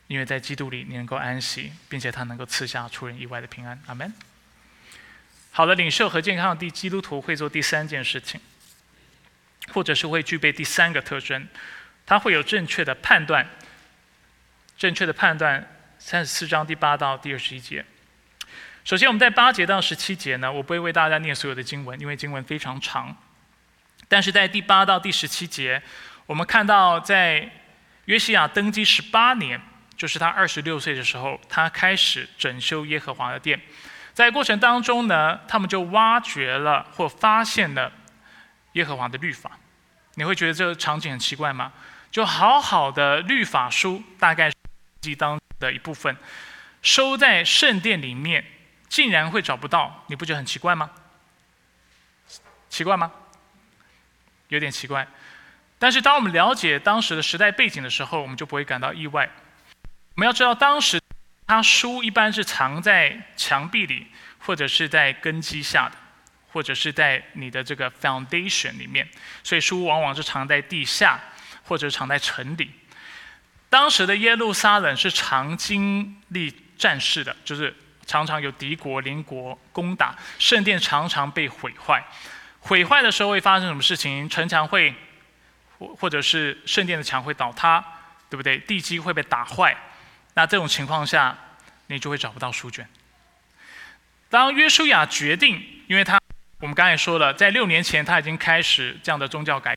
[0.07, 3.81] 因为在基督里，你能够安息，并且他能够赐下出人意外的平安。
[3.87, 4.13] 阿门。
[5.51, 8.39] 好的，领袖和健康的基督徒会做第三件事情，
[9.73, 11.47] 或者是会具备第三个特征，
[12.05, 13.49] 他会有正确的判断。
[14.77, 15.67] 正确的判断，
[15.97, 17.83] 三十四章第八到第二十一节。
[18.87, 23.13] 首先，我们在八节到十七节呢，我不会为大家念所有的经文，因为经文非常长。
[24.07, 25.83] 但是在第八到第十七节，
[26.25, 27.51] 我们看到在
[28.05, 29.59] 约西亚登基十八年。
[29.97, 33.59] 就是他二十六岁的时候，他开始整修耶和华的殿，
[34.13, 37.91] 在过程当中呢，他们就挖掘了或发现了
[38.73, 39.51] 耶和华的律法。
[40.13, 41.73] 你会觉得这个场景很奇怪吗？
[42.09, 44.49] 就好好的律法书，大概
[45.01, 46.15] 记当的一部分，
[46.81, 48.45] 收在圣殿里面，
[48.89, 50.89] 竟然会找不到，你不觉得很奇怪吗？
[52.69, 53.11] 奇怪吗？
[54.49, 55.07] 有点奇怪。
[55.79, 59.29] 但是当我们了解当时的时代背景的时候，我们就不会感到意外。
[60.15, 60.99] 我们要知道，当时
[61.45, 64.07] 他书一般是藏在墙壁里，
[64.39, 65.95] 或者是在根基下的，
[66.51, 69.07] 或者是在你的这个 foundation 里面，
[69.43, 71.19] 所以书往往是藏在地下，
[71.63, 72.71] 或者藏在城里。
[73.69, 77.75] 当时的耶路撒冷是常经历战事的，就是
[78.07, 82.03] 常常有敌国邻国攻打，圣殿常常被毁坏。
[82.61, 84.27] 毁坏的时候会发生什么事情？
[84.27, 84.95] 城墙会
[85.77, 87.83] 或或者是圣殿的墙会倒塌，
[88.29, 88.57] 对不对？
[88.57, 89.75] 地基会被打坏，
[90.33, 91.37] 那这种情况下，
[91.87, 92.87] 你就会找不到书卷。
[94.29, 96.19] 当约书亚决定，因为他
[96.59, 99.75] 我们刚才说了，在六年前他已经开始这样的宗教改。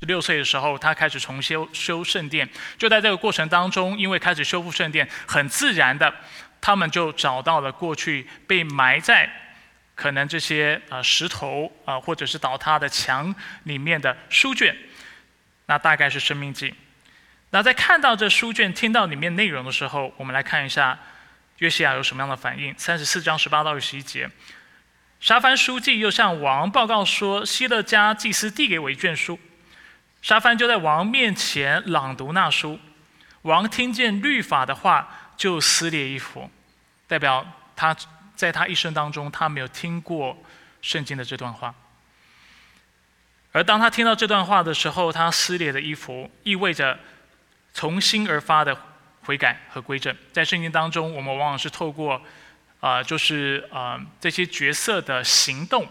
[0.00, 2.48] 十六岁的时候，他开始重修修圣殿。
[2.76, 6.12] 就在这个过程当中，因为开始修复圣殿，很自然的，
[6.62, 9.28] 他们就找到了过去被埋在
[9.94, 14.74] 可能这些呃石头啊，或者是倒塌的墙里面的书卷。
[15.66, 16.70] 那大概是《生命记》。
[17.50, 20.98] 那在看到这书卷、听到里面内容的时候，我们来看一下
[21.58, 22.74] 约西亚有什么样的反应。
[22.78, 24.28] 三十四章十八到二十一节，
[25.20, 29.38] 沙番书记又向王报告说：“希勒家祭司递给我一卷书。”
[30.22, 32.78] 沙番就在王面前朗读那书，
[33.42, 36.50] 王听见律法的话就撕裂衣服，
[37.06, 37.96] 代表他
[38.36, 40.36] 在他一生当中他没有听过
[40.80, 41.74] 圣经的这段话。
[43.52, 46.98] 而当他听到这段话的时候，他撕裂的衣服意味着
[47.74, 48.76] 从心而发的
[49.24, 50.16] 悔改和归正。
[50.32, 52.20] 在圣经当中，我们往往是透过
[52.80, 55.86] 啊，就是啊这些角色的行动。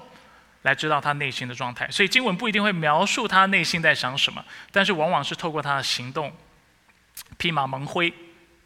[0.64, 6.32] 来知道他内心的状态，所以经文不一定会描述他内心在想什么，但是往往是透过他的行动，
[7.40, 8.14] 披麻蒙灰，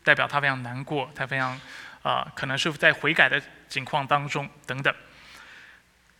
[0.05, 1.59] 代表他非常难过，他非常
[2.03, 4.95] 啊，可能是在悔改的境况当中等等。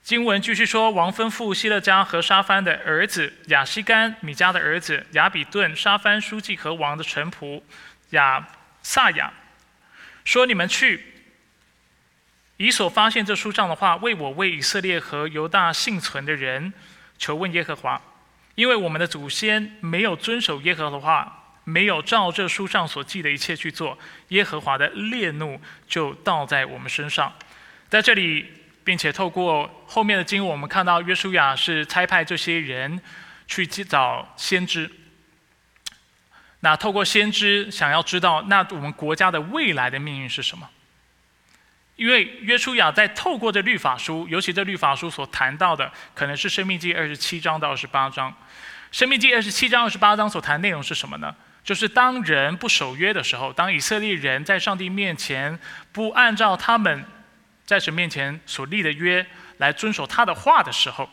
[0.01, 7.61] 经文继续说，王吩咐希勒家和沙番的儿子亚西干、米迦的儿子亚比顿、沙番书记和王的臣仆
[8.09, 8.47] 亚
[8.81, 9.31] 萨亚，
[10.23, 11.13] 说：“你们去。”
[12.57, 16.73] 以所发现这书上的话，为我为以色列和犹大幸存的人
[17.17, 18.01] 求问耶和华，
[18.55, 23.97] 因为我们的祖先没有遵守耶和华的话，没有照这书上所记的一切去做，
[24.29, 27.33] 耶和华的烈怒就倒在我们身上。
[27.89, 28.45] 在这里，
[28.83, 33.01] 并且透过后面的经文，我们看到约书亚是差派这些人
[33.47, 34.89] 去找先知。
[36.61, 40.69] 那透过先知，想要知道那我们国家的未来的命运是什么？
[41.95, 48.29] 因为约书亚在透过这律法书，尤其这律法书所谈到的，可能是《生命记》二十七章到二十八章。
[48.91, 51.33] 《生命记》二十七章、二十八章所谈内容是什么呢？
[51.65, 55.59] 就是当人不守约的时候，当以色列人在上帝面前
[55.91, 57.03] 不按照他们
[57.65, 59.25] 在神面前所立的约
[59.57, 61.09] 来遵守他的话的时候，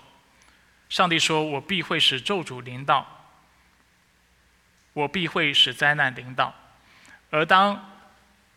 [0.91, 3.31] 上帝说：“我必会使咒诅临到，
[4.93, 6.55] 我必会使灾难临到。”
[7.33, 7.91] 而当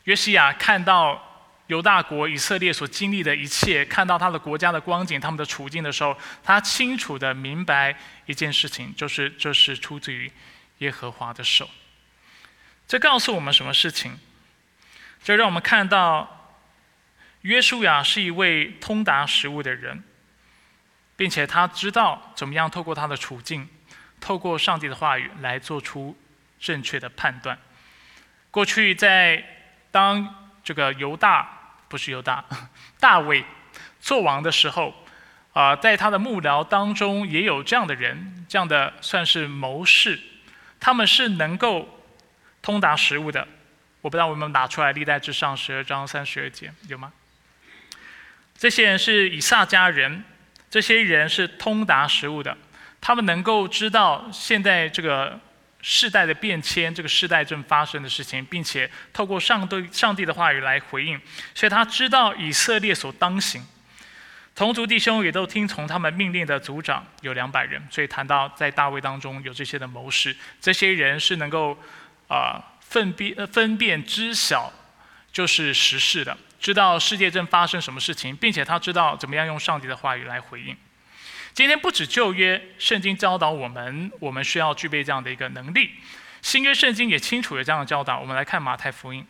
[0.04, 10.30] 约西亚看到，犹大国以色列所经历的一切，看到他的国家的光景、他们的处境的时候，他清楚的明白一件事情，就是这是出自于
[10.80, 11.70] 耶和华的手。
[12.88, 14.20] 这告诉我们什么事情？
[15.24, 16.58] 这让我们看到
[17.42, 20.04] 约书亚是一位通达食物的人，
[21.16, 23.68] 并且他知道怎么样透过他的处境，
[24.22, 26.18] 透过上帝的话语来做出
[26.60, 27.58] 正确的判断。
[28.52, 29.44] 过去在
[29.92, 31.54] 当这个犹大。
[31.88, 32.44] 不是犹大，
[33.00, 33.46] 大卫
[34.02, 34.92] 做王的时候，
[35.54, 40.20] 啊，在他的幕僚当中也有这样的人，这样的算是谋士，
[40.80, 41.95] 他们是能够
[42.66, 43.48] 通达食物的。
[44.02, 47.14] 我不知道我们拿出来历代之上十二章三十二节有吗？
[48.58, 50.24] 这些人是以撒家人，
[50.68, 52.58] 这些人是通达食物的，
[53.00, 55.40] 他们能够知道现在这个。
[55.88, 61.22] 世代的变迁，这个世代正发生的事情，并且透过上对上帝的话语来回应，
[61.54, 63.64] 所以他知道以色列所当行。
[64.56, 71.78] 同族弟兄也都听从他们命令的族长有两百人，所以谈到在大卫当中有这些的谋士，这些人是能够
[72.28, 74.72] 啊分辨分辨知晓
[75.32, 80.76] 就是实事的，知道世界正发生什么事情，并且他知道怎么样用上帝的话语来回应。
[81.54, 85.92] 今天不止旧约圣经教导我们，我们需要具备这样的一个能力。
[86.42, 88.20] 新约圣经也清楚有这样的教导。
[88.20, 89.26] 我们来看马太福音，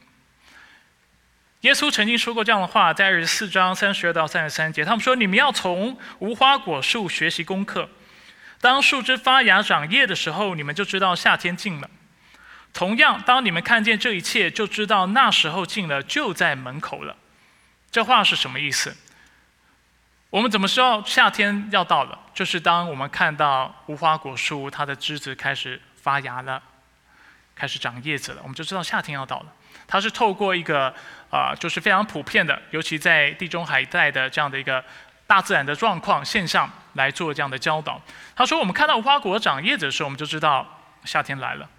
[1.61, 7.89] 耶稣曾经说过这样的话，在二十四章三十二到三十三节，他们说：“你们要从无花果树学习功课。
[8.59, 11.89] 当树枝发芽长叶的时候，你们就知道夏天近了。
[12.75, 17.15] 同样，当你们看见这一切，就知道那时候近了，就在门口了。”
[17.89, 18.93] 这话是什么意思？
[20.29, 22.19] 我们怎么说夏天要到了？
[22.33, 26.61] 就是当我们看到无花果树它的枝子开始发芽了，
[27.55, 29.45] 开始长叶子了，我们就知道夏天要到了。
[29.87, 30.93] 它是透过一个
[31.31, 34.83] 啊，就是非常普遍的，尤其在地中海一带的这样的一个
[35.25, 38.01] 大自然的状况现象来做这样的教导。
[38.35, 40.67] 他说，我们看到无花果长叶子的时候，我们就知道
[41.05, 41.69] 夏天来了。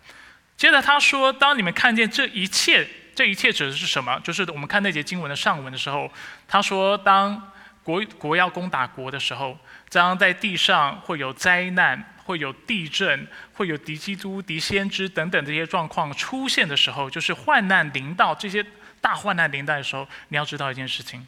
[0.57, 4.21] 接着他说，当你们看见这一切，这一切指的是什么？
[4.25, 6.11] 就是我们看那节经文的上文的时候，
[6.49, 7.53] 他说当。
[7.87, 9.57] 国国要攻打国的时候，
[9.89, 18.67] 将在地上会有灾难，会有地震，会有敌基督、敌先知等等这些状况出现的时候，就是患难临到这些
[19.01, 21.25] 大患难临到的时候，你要知道一件事情，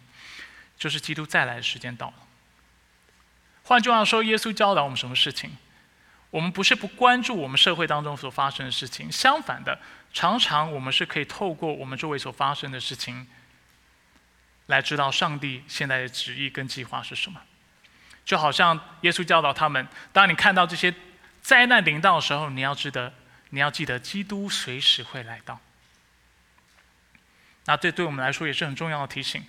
[0.76, 2.14] 就是基督再来的时间到了。
[3.62, 5.56] 换句话说，耶稣教导我们什么事情？
[6.30, 9.80] 我们不是不关注我们社会当中所发生的事情，相反的，
[10.12, 13.26] 常常我们是可以透过我们周围所发生的事情，
[14.66, 17.40] 来知道上帝现在的旨意跟计划是什么。
[18.26, 20.94] 就好像耶稣教导他们，当你看到这些
[21.40, 23.14] 灾难临到的时候，你要记得，
[23.48, 25.58] 你要记得，基督随时会来到。
[27.64, 29.42] 那这对我们来说也是很重要的提醒。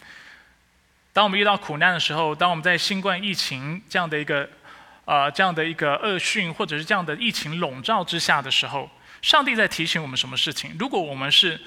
[1.11, 4.49] 当我们遇到苦难的时候，当我们在新冠疫情这样的一个。
[5.09, 8.87] 呃，这样的一个恶讯，或者是这样的疫情笼罩之下的时候，
[9.23, 10.75] 上帝在提醒我们什么事情？
[10.77, 11.59] 如果我们是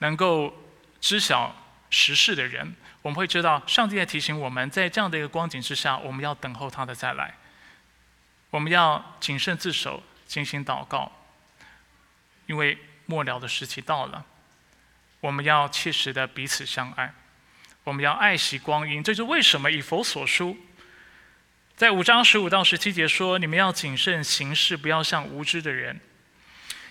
[0.00, 0.54] 能够
[1.00, 1.56] 知晓
[1.88, 7.34] 时事的人，我们会知道，上帝在提醒我们在这样的一个光景之下，我们要等候他的再来，
[8.50, 11.10] 我们要谨慎自守，精心祷告，
[12.44, 14.22] 因为末了的时期到了，
[15.20, 17.14] 我们要切实的彼此相爱，
[17.84, 19.02] 我们要爱惜光阴。
[19.02, 20.54] 这是为什么以佛所书。
[21.76, 26.00] 在五章十五到十七节说：“你们要谨慎行事，不要像无知的人，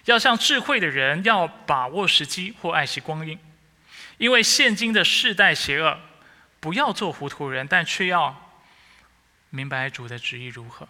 [0.03, 3.39] 要像智慧的人，要把握时机或爱惜光阴。
[4.19, 5.99] 因为现今的世代邪恶，
[6.59, 8.59] 不要做糊涂人，但却要
[9.49, 10.87] 明白主的旨意如何。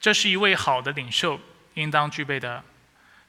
[0.00, 1.40] 这是一位好的领袖
[1.74, 2.64] 应当具备的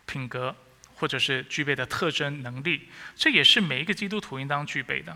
[0.07, 0.55] 品格，
[0.95, 2.89] 或者是具备的特征能力。
[3.15, 5.15] 这也是每一个基督徒应当具备的。”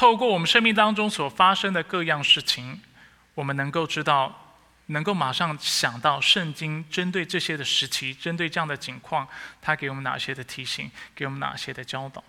[0.00, 2.80] 透过我们生命当中所发生的各样事情，
[3.34, 9.28] 我们能够知道，能够马上想到圣经针对这些的时期，针对这样的境况，
[9.60, 12.24] 他给我们哪些的提醒，给我们哪些的教导。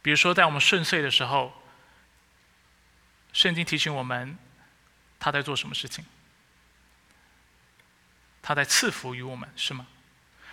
[0.00, 1.52] 比如说，在我们顺遂的时候，
[3.34, 4.38] 圣经提醒我们，
[5.20, 6.06] 他在做什么事情？
[8.40, 9.86] 他在赐福于我们，是吗？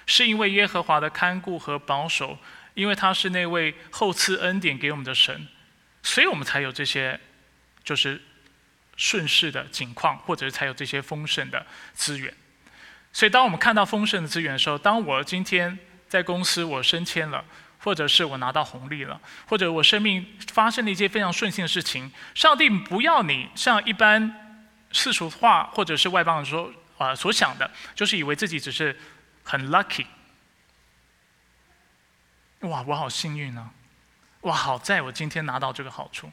[0.06, 2.38] 是因为耶和华的看顾和保守，
[2.74, 5.48] 因为他是那位厚赐恩典给我们的神。
[6.04, 7.20] 所以我们才有这些，
[7.84, 8.22] 就是
[8.98, 12.32] 顺势的景况，或者是才有这些丰盛的资源。
[13.12, 15.78] 所以，当我们看到丰盛的资源的时候，当我今天
[16.10, 17.46] 在公司我升迁了，
[17.80, 29.00] 或者是我拿到红利了，或者我生命发生了一些非常顺心的事情，上帝不要你像一般世俗化或者是外邦人说啊所想的，就是以为自己只是
[29.44, 30.06] 很 lucky。
[32.62, 33.70] 哇，我好幸运啊！
[34.44, 36.32] 哇，好在我今天拿到这个好处。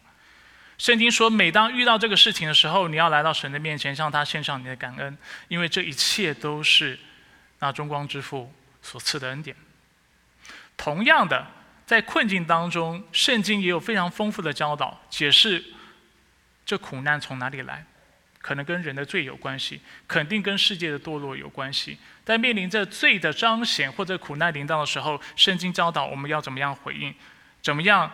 [0.79, 6.99] 圣经说，每当遇到这个事情的时候，你要来到神的面前，向他献上你的感恩，因为这一切都是
[7.59, 9.55] 那中光之父所赐的恩典。
[10.77, 11.47] 同样的，
[11.85, 15.63] 在困境当中，圣经也有非常丰富的教导，解释
[16.65, 17.85] 这苦难从哪里来，
[18.41, 21.99] 可能跟人的罪有关系，肯定跟世界的堕落有关系。
[22.25, 27.15] 在面临着罪的彰显或者苦难临到的时候，圣经教导我们要怎么样回应。
[27.63, 28.11] 怎么样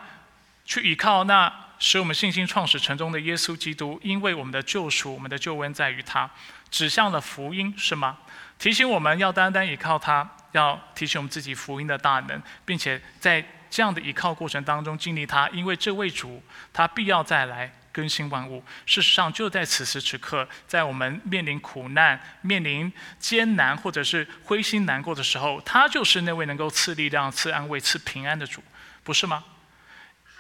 [0.65, 4.01] 去依靠那使我们信心创始成终的耶稣基督？
[4.03, 6.29] 因为我们的救赎、我们的救恩在于他，
[6.71, 8.19] 指向了福音，是吗？
[8.59, 16.43] 提醒我们要单单依靠他，要提醒我们自己福音的大能，并且在这样的依靠过程当中经历他，因为这位主
[16.73, 18.65] 他必要再来更新万物。
[18.87, 28.63] 事实上，就在此时此刻，在我们面临苦难、面临艰难或者是灰心难过的时候，他就是那位能够赐力量、赐安慰、赐平安的主。
[29.07, 29.45] 不是吗？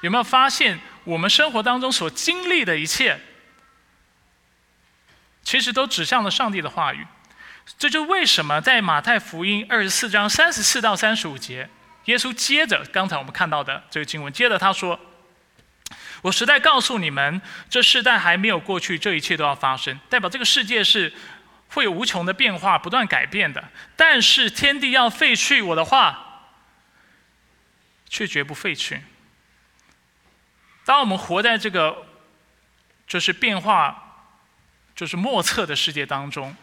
[0.02, 3.18] 有没有发现我们生活当中所经历的一切，
[5.42, 7.06] 其实都指向了上帝的话语？
[7.78, 11.70] 这就为什么在马太福音二十四章三十四到三十五节，
[12.04, 15.00] 耶稣接着刚才我们看到的这个经文，接着他说
[16.20, 17.40] ：“我实在告诉你们，
[17.70, 19.98] 这世代还没有过去，这一切都要发生。
[20.10, 21.12] 代表这个世界是
[21.68, 23.64] 会有无穷的变化，不断改变的。
[23.96, 26.24] 但是天地要废去我的话。”
[28.08, 29.00] 却绝不废去。
[30.84, 32.06] 当我们活在这个
[33.06, 34.28] 就是变化、
[34.94, 36.56] 就是莫测的世界当中，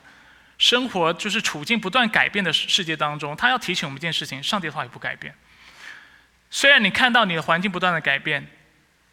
[0.58, 5.36] 生活就是处境不断改变的世界当中，他要提醒我们一件事情：上帝的话也不改变。
[6.50, 8.48] 虽然你看到你的环境不断的改变，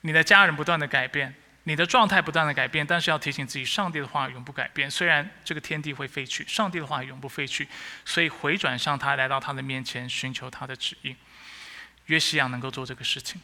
[0.03, 4.91] 你的家人不断的改变，你的状态不断的改变，但是要提醒自己，上帝的话永不改变。
[4.91, 7.67] 虽然这个天地会废去，上帝的话永不废去。
[8.05, 11.17] 所以回转向他，来到他的面前，寻求他的旨意。
[12.11, 13.41] 约西亚能够做这个事情，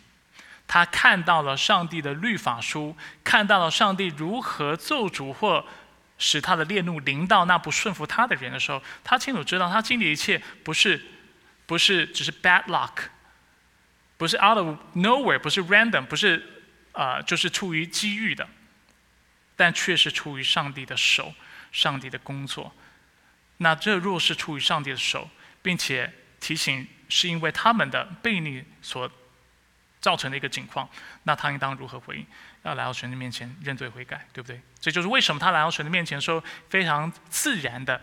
[0.67, 5.65] 他看到了上帝的律法书，看到了上帝如何咒诅或
[6.19, 11.01] 使他的烈怒临到那不顺服他的人的时候，他清楚知道他经历一切不是
[11.65, 13.09] 不是只是 bad luck，
[14.17, 18.47] 不是 out of nowhere，不是 random，不是啊，就是出于机遇的。
[19.59, 21.33] 但却是出于上帝的手，
[21.73, 22.75] 上帝的工作。
[23.57, 25.31] 那这若是出于上帝的手，
[25.63, 29.11] 并且提醒是因为他们的悖逆所
[30.01, 30.89] 造成的一个境况，
[31.25, 32.27] 那他应当如何回应？
[32.63, 34.61] 要来到神的面前认罪悔改，对不对？
[34.81, 38.01] 这就是为什么他来到神的面前的时候，非常自然的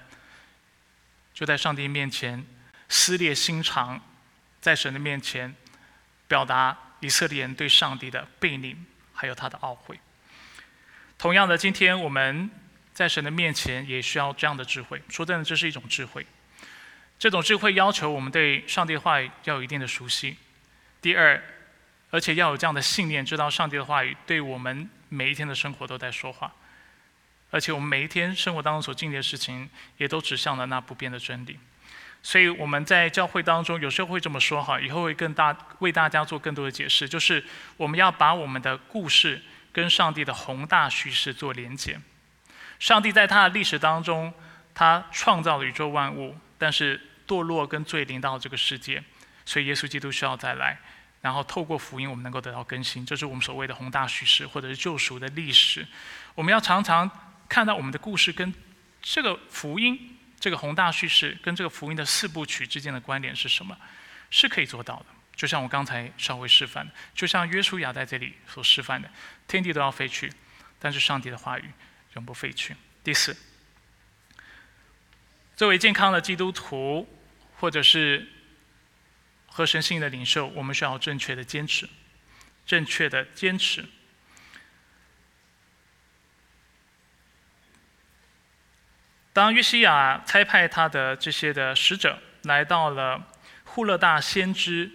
[1.33, 2.45] 就在上帝面前
[2.89, 4.01] 撕裂心肠，
[4.61, 5.53] 在神的面前
[6.27, 8.75] 表达以色列人对上帝的背逆，
[9.13, 9.99] 还有他的懊悔。
[11.17, 12.49] 同样的，今天我们
[12.93, 15.01] 在神的面前也需要这样的智慧。
[15.09, 16.25] 说真的，这是一种智慧。
[17.23, 20.35] 这种智慧要求我们对上帝的话语要有一定的熟悉。
[21.01, 21.41] 第二，
[22.09, 26.53] 而且要有这样的信念，知道上帝的话语对我们每一天的生活都在说话，
[27.49, 31.57] 而且我们每一天生活当中所经历的事情，也都指向了那不变的真理。
[32.21, 37.41] 所以我们在教会当中有时候会这么说哈，以后会更大为大家做更多的解释，就是
[37.77, 41.97] 我们要把我们的故事跟上帝的宏大叙事做连接。
[42.79, 44.33] 上帝在他的历史当中，
[44.75, 46.99] 他创造了宇宙万物，但是。
[47.27, 49.03] 堕落跟罪临到这个世界，
[49.45, 50.79] 所以耶稣基督需要再来，
[51.21, 55.87] 然后透过福音，我们能够得到更新，这是我们所谓的宏大叙事或者是救赎的历史。
[56.35, 57.09] 我们要常常
[57.47, 58.53] 看到我们的故事跟
[59.01, 63.77] 这个福音、这个宏大叙事跟这个福音的四部曲之间的关联是什么？
[64.29, 65.05] 是可以做到的。
[65.35, 69.09] 就像我刚才稍微示范的，就像约书亚在这里所示范的，
[69.47, 70.31] 天地都要废去，
[70.79, 71.65] 但是上帝的话语
[72.15, 72.75] 永不废去。
[73.03, 73.35] 第四。
[75.55, 77.07] 作为健康的基督徒，
[77.59, 78.27] 或者是
[79.45, 81.87] 和神性的领袖，我们需要正确的坚持，
[82.65, 83.85] 正确的坚持。
[89.31, 93.27] 当约西亚差派他的这些的使者来到了
[93.63, 94.91] 户勒大先知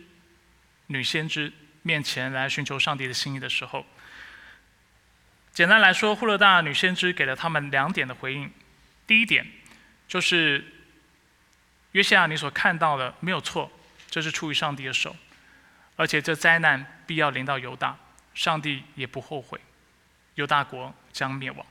[0.86, 1.52] 女先知
[1.82, 3.86] 面前来寻求上帝的心意的时候，
[5.52, 8.52] 简单来说，户勒大女先知给了他们两点的回应。
[9.06, 9.46] 第一点。
[10.08, 10.64] 就是
[11.92, 13.70] 约西亚，你所看到的没有错，
[14.10, 15.14] 这是出于上帝的手，
[15.96, 17.96] 而且这灾难必要临到犹大，
[18.34, 19.60] 上帝也不后悔，
[20.36, 21.66] 犹大国将灭亡。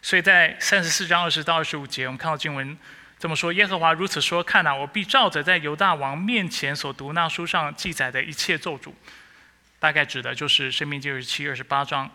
[0.00, 2.76] 所以在三十四章二十到二十五节，我们看到经文
[3.18, 8.94] 这么说：耶和华如此说，看呐，我必照着在犹大王面前所读那书上记载的一切咒诅，
[9.78, 12.10] 大概指的就是生命记二十七、二十八章。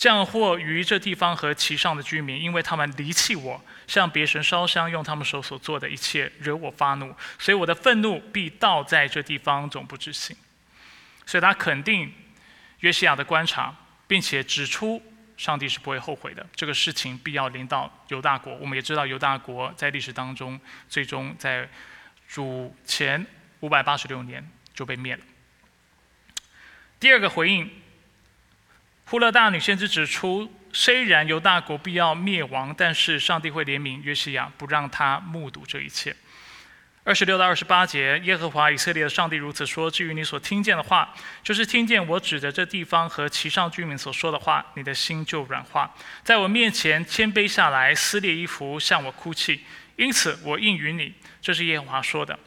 [0.00, 10.34] 降祸于这地方和其上的居民，因为他们离弃我，向别神烧香，用他们手所做的一切惹我发怒，所以我的愤怒必倒在这地方，总不知行。
[11.26, 12.10] 所以他肯定
[12.78, 13.76] 约西亚的观察，
[14.06, 15.02] 并且指出
[15.36, 18.54] 上帝是不会后悔的，这个事情必要临到犹大国。
[18.54, 21.68] 我们也知道犹大国在历史当中，最终在
[22.26, 23.26] 主前
[23.60, 24.42] 五百八十六年
[24.72, 25.22] 就被灭了。
[26.98, 27.70] 第二个回应。
[29.10, 36.14] 呼勒大女先知指出，虽然犹大国必要灭亡，但是上帝会怜悯约西亚，不让他目睹这一切。
[37.02, 45.92] 二十六到二十八节，耶和华以色列的上帝如此说：至于你所听见的话，就是听见我指着这地方和其上居民所说的话，你的心就软化，
[46.22, 49.64] 在我面前谦卑下来，撕裂衣服，向我哭泣。
[49.96, 52.38] 因此我应允你，这是耶和华说的。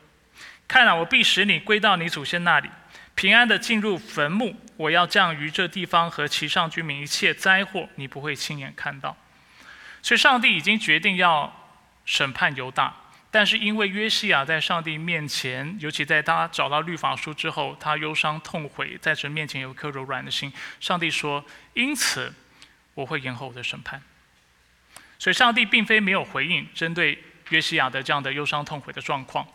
[0.65, 2.69] 看啊，我必使你归到你祖先那里。
[3.15, 9.15] 平安的进入坟墓，我要降于这地方和其上居民一切灾祸，你不会亲眼看到。
[10.01, 12.93] 所以，上帝已经决定要审判犹大，
[13.29, 20.51] 但是因为约西亚在上帝面前，尤其在他找到律法书之后，他忧伤痛悔，在神面前有一颗柔软的心。
[20.79, 21.45] 上帝说
[21.75, 22.33] ：“因此，
[22.95, 24.01] 我会延后我的审判。”
[25.19, 29.47] 所以，上帝并非没有回应针对约西亚的这样的忧伤痛悔的状况，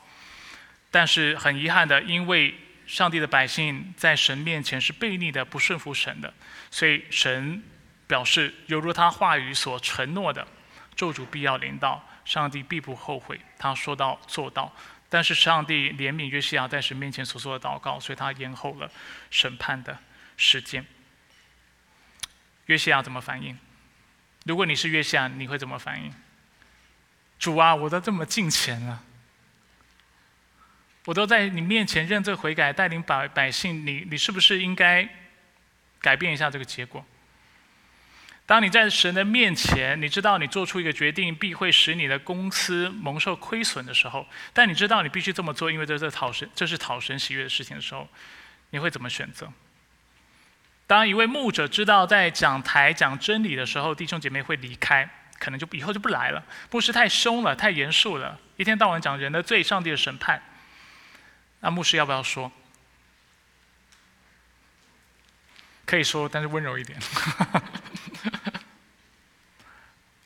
[0.92, 2.54] 但是很遗憾的，因为。
[2.89, 6.32] 上帝的百姓在神面前是悖逆的，不顺服神的，
[6.70, 7.62] 所以神
[8.07, 10.49] 表示，犹如他话语所承诺的，
[10.97, 14.74] 咒诅必要临到，上帝必不后悔，他说到做到。
[15.11, 18.91] 但是上帝怜悯约西亚在神面前所做的祷告，所以他延后了
[19.30, 19.99] 审判的
[20.39, 20.84] 时间。
[22.66, 23.59] 约西亚怎么反应？
[24.45, 26.12] 如果你是约西亚，你会怎么反应？
[27.39, 29.05] 主啊，我都这么近前了。
[31.09, 35.09] 我都在你面前认罪悔改，带领百百姓，你你是不是应该
[36.02, 37.02] 改变一下这个结果？
[38.44, 48.06] 当你在神的面前，你知道你做出一个决定必会使你的公司蒙受亏损的时候，但你知道你必须这么做，因为这是讨神这是讨神喜悦的事情的时候，
[48.68, 49.50] 你会怎么选择？
[50.86, 56.44] 当一位牧者知道在讲台讲真理的时候，弟兄姐妹会离开，可能就以后就不来了。
[56.70, 60.42] 牧师太凶了，太严肃了，一天到晚讲人的罪、上帝的审判。
[61.61, 62.50] 那牧师要不要说？
[65.84, 66.98] 可以说，但是温柔一点。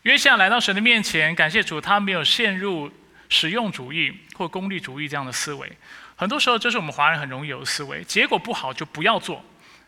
[0.02, 2.92] 约西亚来到神的面前，感谢主，他没有陷入
[3.28, 5.70] 实用主义或功利主义这样的思维。
[6.16, 9.44] 很多时候，这是我们华人很容易有的思维：结果不好就不要做，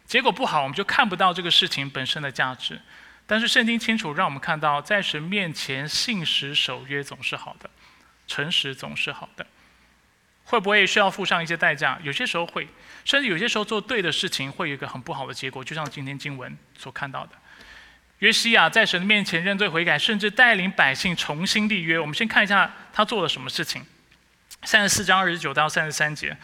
[0.06, 2.80] 结果不好我们就看不到这个事情本身的价值。
[3.26, 7.68] 但是圣经清楚让我们看到，在神面前信实守约总是好的，
[8.28, 9.44] 诚实总是好的。
[10.44, 11.98] 会不会需要付上一些代价？
[12.02, 12.68] 有些时候会，
[13.04, 17.32] 甚至有些时候做对的事情会有一个很不好的结果，就像今天经文所看到的。
[18.20, 21.98] 约西亚在神的面前认罪悔改，甚至带领百姓重新立约。
[21.98, 23.84] 我们先看一下他做了什么事情。
[24.62, 26.36] 三十四章二十九到三十三节，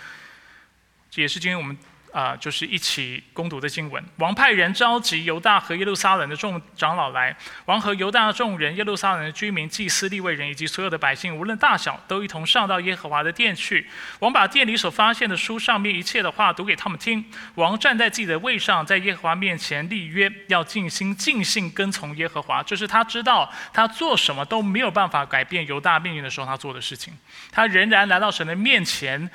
[1.15, 1.79] 也是今天我们。
[2.13, 4.03] 啊，就是一起攻读的经文。
[4.17, 7.37] 王派人召集犹大和耶路撒冷的众长老来，
[7.67, 13.89] 王和犹大众人、耶路撒冷的居民、祭司、立位人以及所有的百姓，无论大小，都一同上到耶和华的殿去。
[14.19, 17.25] 王把殿里所发现的书上面一切的话读给他们听。
[17.55, 22.63] 王站在自己的位上，在耶和华面前立约，要尽心尽性跟从耶和华。
[22.63, 27.17] 这是他知道他做什么都没有办法改变犹大命运的时候，他做的事情。
[27.53, 29.31] 他仍然来到神的面前。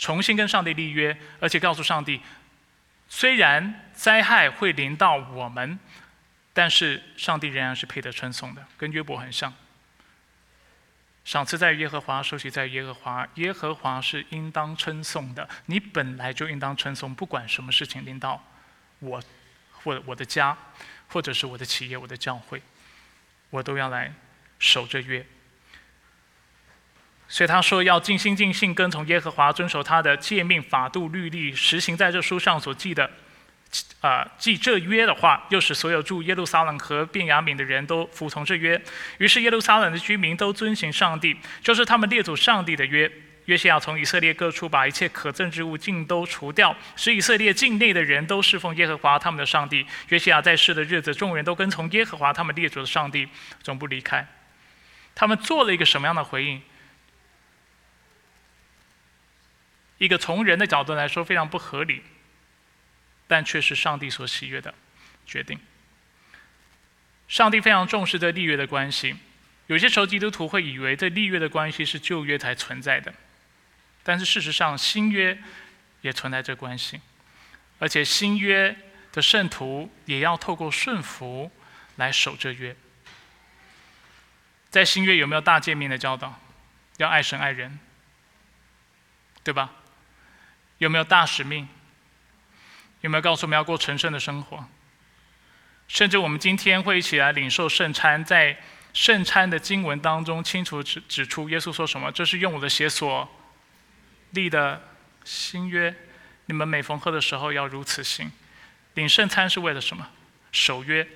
[0.00, 2.22] 重新跟上帝立约，而且告诉上帝，
[3.06, 5.78] 虽然灾害会临到我们，
[6.54, 9.52] 但是上帝仍然是配得称颂的，跟约伯很像。
[11.22, 15.46] 赏赐在耶和华，收取在耶和华，耶和华是应当称颂的。
[15.66, 18.42] 你本来就应当称颂，不管什么事情临到
[19.00, 19.22] 我，
[19.70, 20.56] 或我的家，
[21.08, 22.62] 或者是我的企业、我的教会，
[23.50, 24.14] 我都要来
[24.58, 25.24] 守着约。
[27.32, 33.08] 所以他说要尽心尽性跟从耶和华，遵守他的诫命、法度、律例，实行在这书上所记的，
[34.00, 38.82] 啊，记这约的话，又使所有住耶路撒冷和便雅悯的人都服从这约。
[39.18, 43.08] 于是耶路撒冷的居民都遵行上帝，就是他们列祖上帝的约。
[43.44, 49.86] 约西亚从以色列各处把一切可憎之物尽都除掉，使以色列境内的人都侍奉耶和华他们的上帝。
[50.08, 53.28] 约西亚在世的日子，众人都跟从耶和华他们列祖的上帝，
[53.62, 54.26] 总不离开。
[55.14, 56.60] 他们做了一个什么样的回应？
[60.00, 62.02] 一个从人的角度来说非常不合理，
[63.28, 64.74] 但却是上帝所喜悦的
[65.26, 65.60] 决定。
[67.28, 69.14] 上帝非常重视这立约的关系。
[69.66, 73.12] 有些时候基督徒会以为这立约的关系是旧约才存在的，
[74.02, 75.38] 但是事实上新约
[76.00, 76.98] 也存在这关系，
[77.78, 78.74] 而且新约
[79.12, 81.52] 的圣徒也要透过顺服
[81.96, 82.74] 来守这约。
[84.70, 86.40] 在新约有没有大诫命的教导？
[86.96, 87.78] 要爱神爱人，
[89.44, 89.72] 对吧？
[90.80, 91.68] 有没有大使命？
[93.02, 94.66] 有没有告诉我们要过成圣的生活？
[95.88, 98.58] 甚至我们今天会一起来领受圣餐，在
[98.94, 102.10] 圣餐的经文当中清楚指指出，耶稣说什么？
[102.10, 103.28] 这是用我的血所
[104.30, 104.82] 立的
[105.22, 105.94] 新约，
[106.46, 108.32] 你们每逢喝的时候要如此行。
[108.94, 110.08] 领圣餐是为了什么？
[110.50, 111.06] 守约。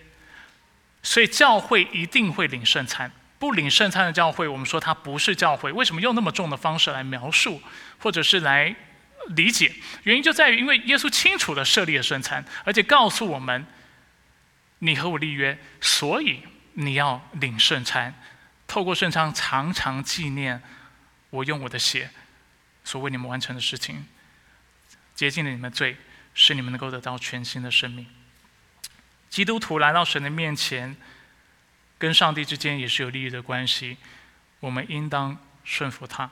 [1.02, 5.72] 所以教会一定会领圣餐，不领圣餐的教会，我们说它不是教会。
[5.72, 7.62] 为什么用那么重的方式来描述，
[7.98, 8.76] 或者是来？
[9.28, 9.72] 理解
[10.02, 13.66] 原因就在于，因为耶稣清楚的设立了圣餐，而且告诉我们，
[14.80, 16.42] 你和我立约，所以
[16.74, 18.14] 你要领圣餐，
[18.66, 20.62] 透过圣餐常常纪念
[21.30, 22.10] 我用我的血
[22.84, 24.06] 所为你们完成的事情，
[25.14, 25.96] 洁净了你们罪，
[26.34, 28.06] 使你们能够得到全新的生命。
[29.30, 30.96] 基督徒来到神的面前，
[31.98, 33.96] 跟上帝之间也是有利益的关系，
[34.60, 36.30] 我们应当顺服他。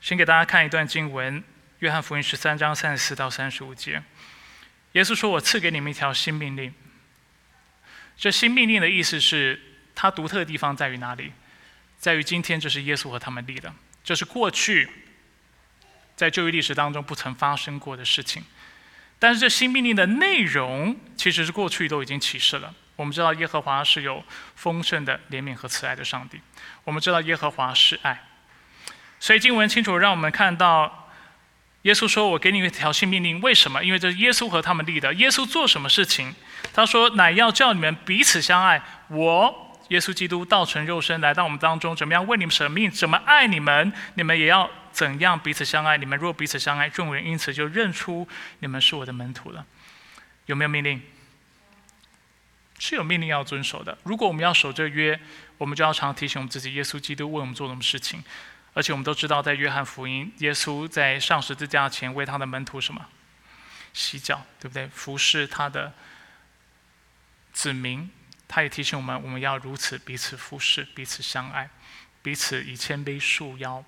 [0.00, 1.40] 先给大家看一段经文，
[1.80, 4.02] 《约翰福音》十三章三十四到三十五节。
[4.92, 6.72] 耶稣说：“我赐给你们一条新命令。”
[8.16, 9.60] 这新命令的意思是，
[9.94, 11.32] 它独特的地方在于哪里？
[11.98, 13.72] 在于今天这是耶稣和他们立的，
[14.02, 14.88] 这是过去
[16.16, 18.42] 在旧约历史当中不曾发生过的事情。
[19.18, 22.74] 但是这新命令的内容其实是过去都已经启示了。
[22.96, 24.24] 我们知道耶和华是有
[24.54, 26.40] 丰盛的怜悯和慈爱的上帝，
[26.84, 28.29] 我们知道耶和华是爱。
[29.20, 31.08] 所以经文清楚让我们看到，
[31.82, 33.84] 耶稣说：“我给你一条新命令。”为什么？
[33.84, 35.14] 因为这是耶稣和他们立的。
[35.14, 36.34] 耶稣做什么事情？
[36.72, 38.82] 他说：“乃要叫你们彼此相爱。
[39.08, 42.90] 我耶稣基督道成肉身来到我们当中，怎么样为你们舍命？
[42.90, 43.92] 怎么爱你们？
[44.14, 45.98] 你们也要怎样彼此相爱？
[45.98, 48.26] 你们若彼此相爱，众人因此就认出
[48.60, 49.64] 你们是我的门徒了。”
[50.46, 51.00] 有没有命令？
[52.78, 53.96] 是有命令要遵守的。
[54.04, 55.20] 如果我们要守这约，
[55.58, 58.24] 我们就要常提醒我们自己：耶稣基督为我们做什么事情。
[58.72, 63.04] 而且我们都知道，在约翰福音，耶稣在上十字架前为他的门徒什么
[63.92, 64.86] 洗脚，对不对？
[64.88, 65.92] 服侍他的
[67.52, 68.08] 子民，
[68.46, 71.68] 他也提醒我们，我们要如此彼此服侍、彼此相爱、
[72.22, 73.84] 彼此以谦卑束腰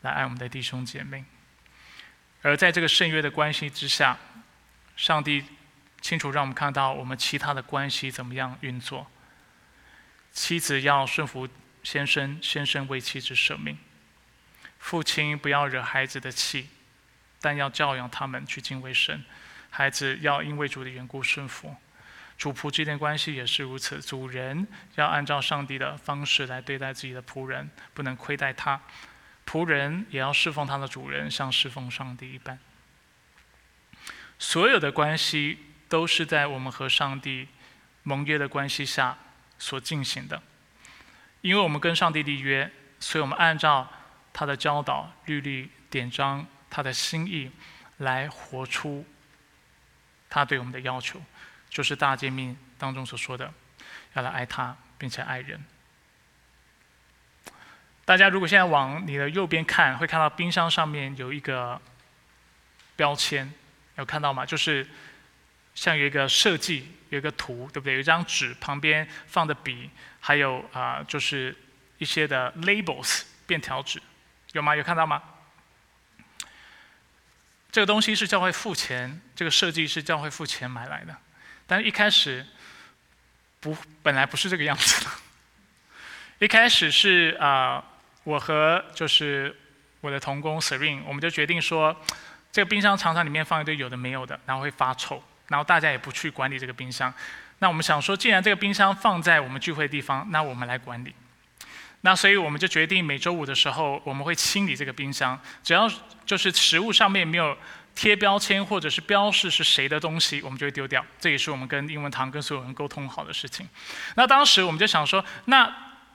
[0.00, 1.24] 来爱我们的弟兄姐妹。
[2.42, 4.18] 而在这个圣约的关系之下，
[4.96, 5.44] 上帝
[6.00, 9.06] 清楚让我们看到我们其他的关系怎么样运作。
[10.32, 11.48] 妻子要顺服
[11.82, 13.78] 先生，先生为妻子舍命。
[14.78, 16.68] 父亲不要惹孩子的气，
[17.40, 19.24] 但要教养他们去敬畏神。
[19.68, 21.76] 孩子要因为主的缘故顺服。
[22.38, 28.80] 主仆之间关系也是如此，主人要按照上帝的方式来对待自己的仆人，不能亏待他；
[29.46, 32.58] 仆人也要侍奉他的主人，像侍奉上帝一般。
[34.38, 37.46] 所有的关系都是在我们和上帝
[38.04, 39.18] 盟约的关系下
[39.58, 40.42] 所进行的，
[41.40, 43.88] 因为我们跟上帝立约，所以我们按照
[44.32, 47.50] 他的教导、律例、典章、他的心意
[47.98, 49.04] 来活出
[50.28, 51.20] 他对我们的要求。
[51.68, 53.52] 就是大诫命当中所说的，
[54.14, 55.64] 要来爱他，并且爱人。
[58.04, 61.80] 大家如果现在往你的右边看，会看到冰箱上面有一个
[62.96, 63.52] 标签，
[63.94, 64.44] 有看到吗？
[64.44, 64.84] 就是
[65.80, 67.94] 像有一个设计，有一个图，对不对？
[67.94, 69.88] 有一张纸，旁边放的笔，
[70.20, 71.56] 还有啊，就是
[71.96, 73.98] 一些的 labels 便条纸，
[74.52, 74.76] 有吗？
[74.76, 75.22] 有看到吗？
[77.72, 81.16] 这个东西是教会付钱，这个设计是教会付钱买来的。
[81.66, 82.46] 但是一开始
[83.58, 85.10] 不，本来不是这个样子的。
[86.40, 87.82] 一开始是啊，
[88.24, 89.56] 我和就是
[90.02, 91.98] 我的同工 Serene，我们就决定说，
[92.52, 97.12] 这个冰箱常常里面放一堆有的没有的，然后会发臭，然后大家也不去管理这个冰箱。
[97.58, 101.14] 那我们想说，既然这个冰箱放在我们聚会的地方，那我们来管理。
[102.00, 105.86] 那所以我们就决定每周五的时候，我们会清理这个冰箱，只要
[106.24, 107.54] 就是食物上面没有。
[107.92, 111.04] 贴标签或者是标示是谁的东西，我们就会丢掉。
[111.18, 113.68] 这也是我们跟英文堂跟所有人沟通好的事情。
[114.14, 115.70] 那当时我们就想说，那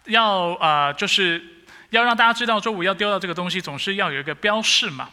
[0.06, 1.44] 要啊，就是
[1.90, 5.10] 要让大家知道周五要丢掉这个东西，总是要有一个标示嘛。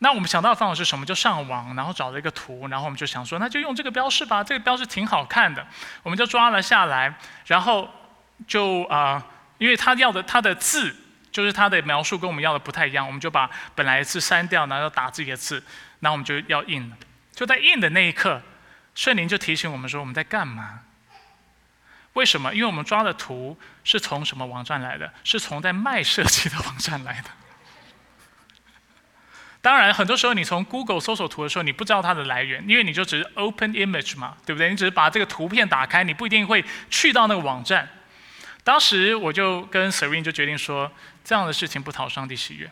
[0.00, 1.06] 那我们想到的方法是什么？
[1.06, 4.42] 就上网，然后找了一个图，然后我们就想说，那就用这个标示吧。
[4.42, 5.66] 这个标示挺好看的，
[6.02, 7.14] 我们就抓了下来，
[7.46, 7.88] 然后
[8.48, 9.24] 就啊，
[9.58, 10.94] 因为他要的他的字。
[11.32, 15.62] 就是他的描述跟我们要的不太一样，我们就把本来字删掉，然后打自己的字，
[16.00, 16.96] 然后我们就要印了。
[17.32, 18.42] 就在印的那一刻，
[18.96, 20.80] 圣灵就提醒我们说我们在干嘛？
[22.14, 22.52] 为什么？
[22.52, 25.14] 因为我们抓的图是从什么网站来的？
[25.22, 27.30] 是从在卖设计的网站来的。
[29.62, 34.70] 当然，很多时候你从 Google 搜索图的时候，你不知道它的来源，因为你就只是 Open Image 嘛，对不对？
[34.70, 37.88] 你只是把这个图片打开，你不一定会去到那个网站。
[38.64, 40.90] 当时我就跟 Serene 就决定说，
[41.22, 42.70] 这样的事情不讨上帝喜悦，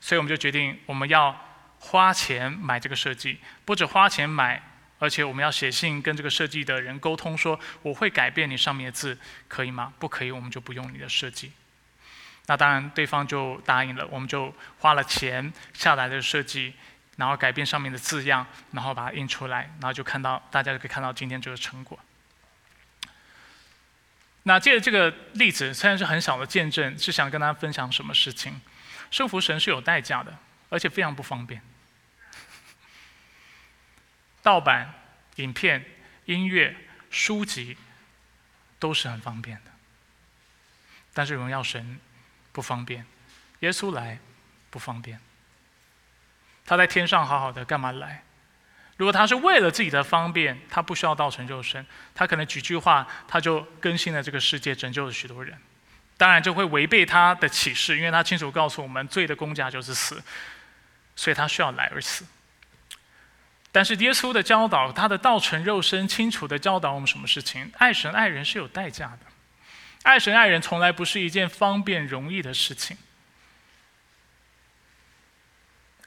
[0.00, 1.36] 所以我们就决定我们要
[1.80, 4.62] 花钱买这个设计，不止花钱买，
[5.00, 9.92] 而且我们要写信跟这个设计的人沟通说，我会改变你上面的字，可以吗？
[9.98, 11.50] 不可以，我们就不用你的设计。
[12.48, 16.72] 那当然对方就答应了，我们就花了钱下来的设计，
[17.16, 21.98] 然后改变上面的字样，然后把它印出来，然后就看到大家就可以看到今天这个成果。
[24.44, 28.58] 那借着这个例子，虽然是很小的见证，是想跟大家分享什么事情？
[29.10, 30.34] 圣服神是有代价的，
[30.70, 31.60] 而且非常不方便。
[34.42, 34.94] 盗版、
[35.36, 35.84] 影片、
[36.24, 36.74] 音乐、
[37.10, 37.76] 书籍
[38.78, 39.70] 都是很方便的，
[41.12, 42.00] 但是荣耀神
[42.52, 43.04] 不方便，
[43.60, 44.18] 耶稣来
[44.70, 45.20] 不方便。
[46.64, 48.22] 他在天上好好的，干嘛来？
[48.96, 55.56] 如果他是为了自己的方便，他不需要道成肉身，他可能几句话他就更新了这个世界，拯救了许多人。
[56.16, 60.20] 当然就会违背他的启示，因为他清楚告诉我们，罪的公价就是死，
[61.14, 62.26] 所以他需要来而死。
[63.70, 67.70] 但是耶稣的教导，他的道成肉身，清楚的教导我们什么事情？
[67.78, 69.20] 爱神爱人是有代价的，
[70.08, 72.96] 爱神爱人从来不是一件方便容易的事情，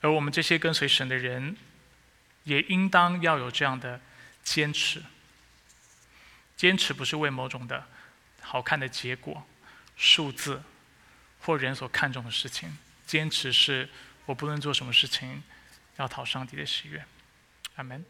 [0.01, 1.55] 而我们这些跟随神的人。
[2.43, 4.01] 也应当要有这样的
[4.43, 5.03] 坚持。
[6.57, 7.87] 坚持不是为某种的
[8.41, 9.45] 好看的结果、
[9.95, 10.63] 数字
[11.41, 12.75] 或人所看重的事情。
[13.05, 13.87] 坚持是
[14.25, 15.43] 我不论做什么事情，
[15.97, 17.05] 要讨上帝的喜悦。
[17.75, 18.03] 阿门。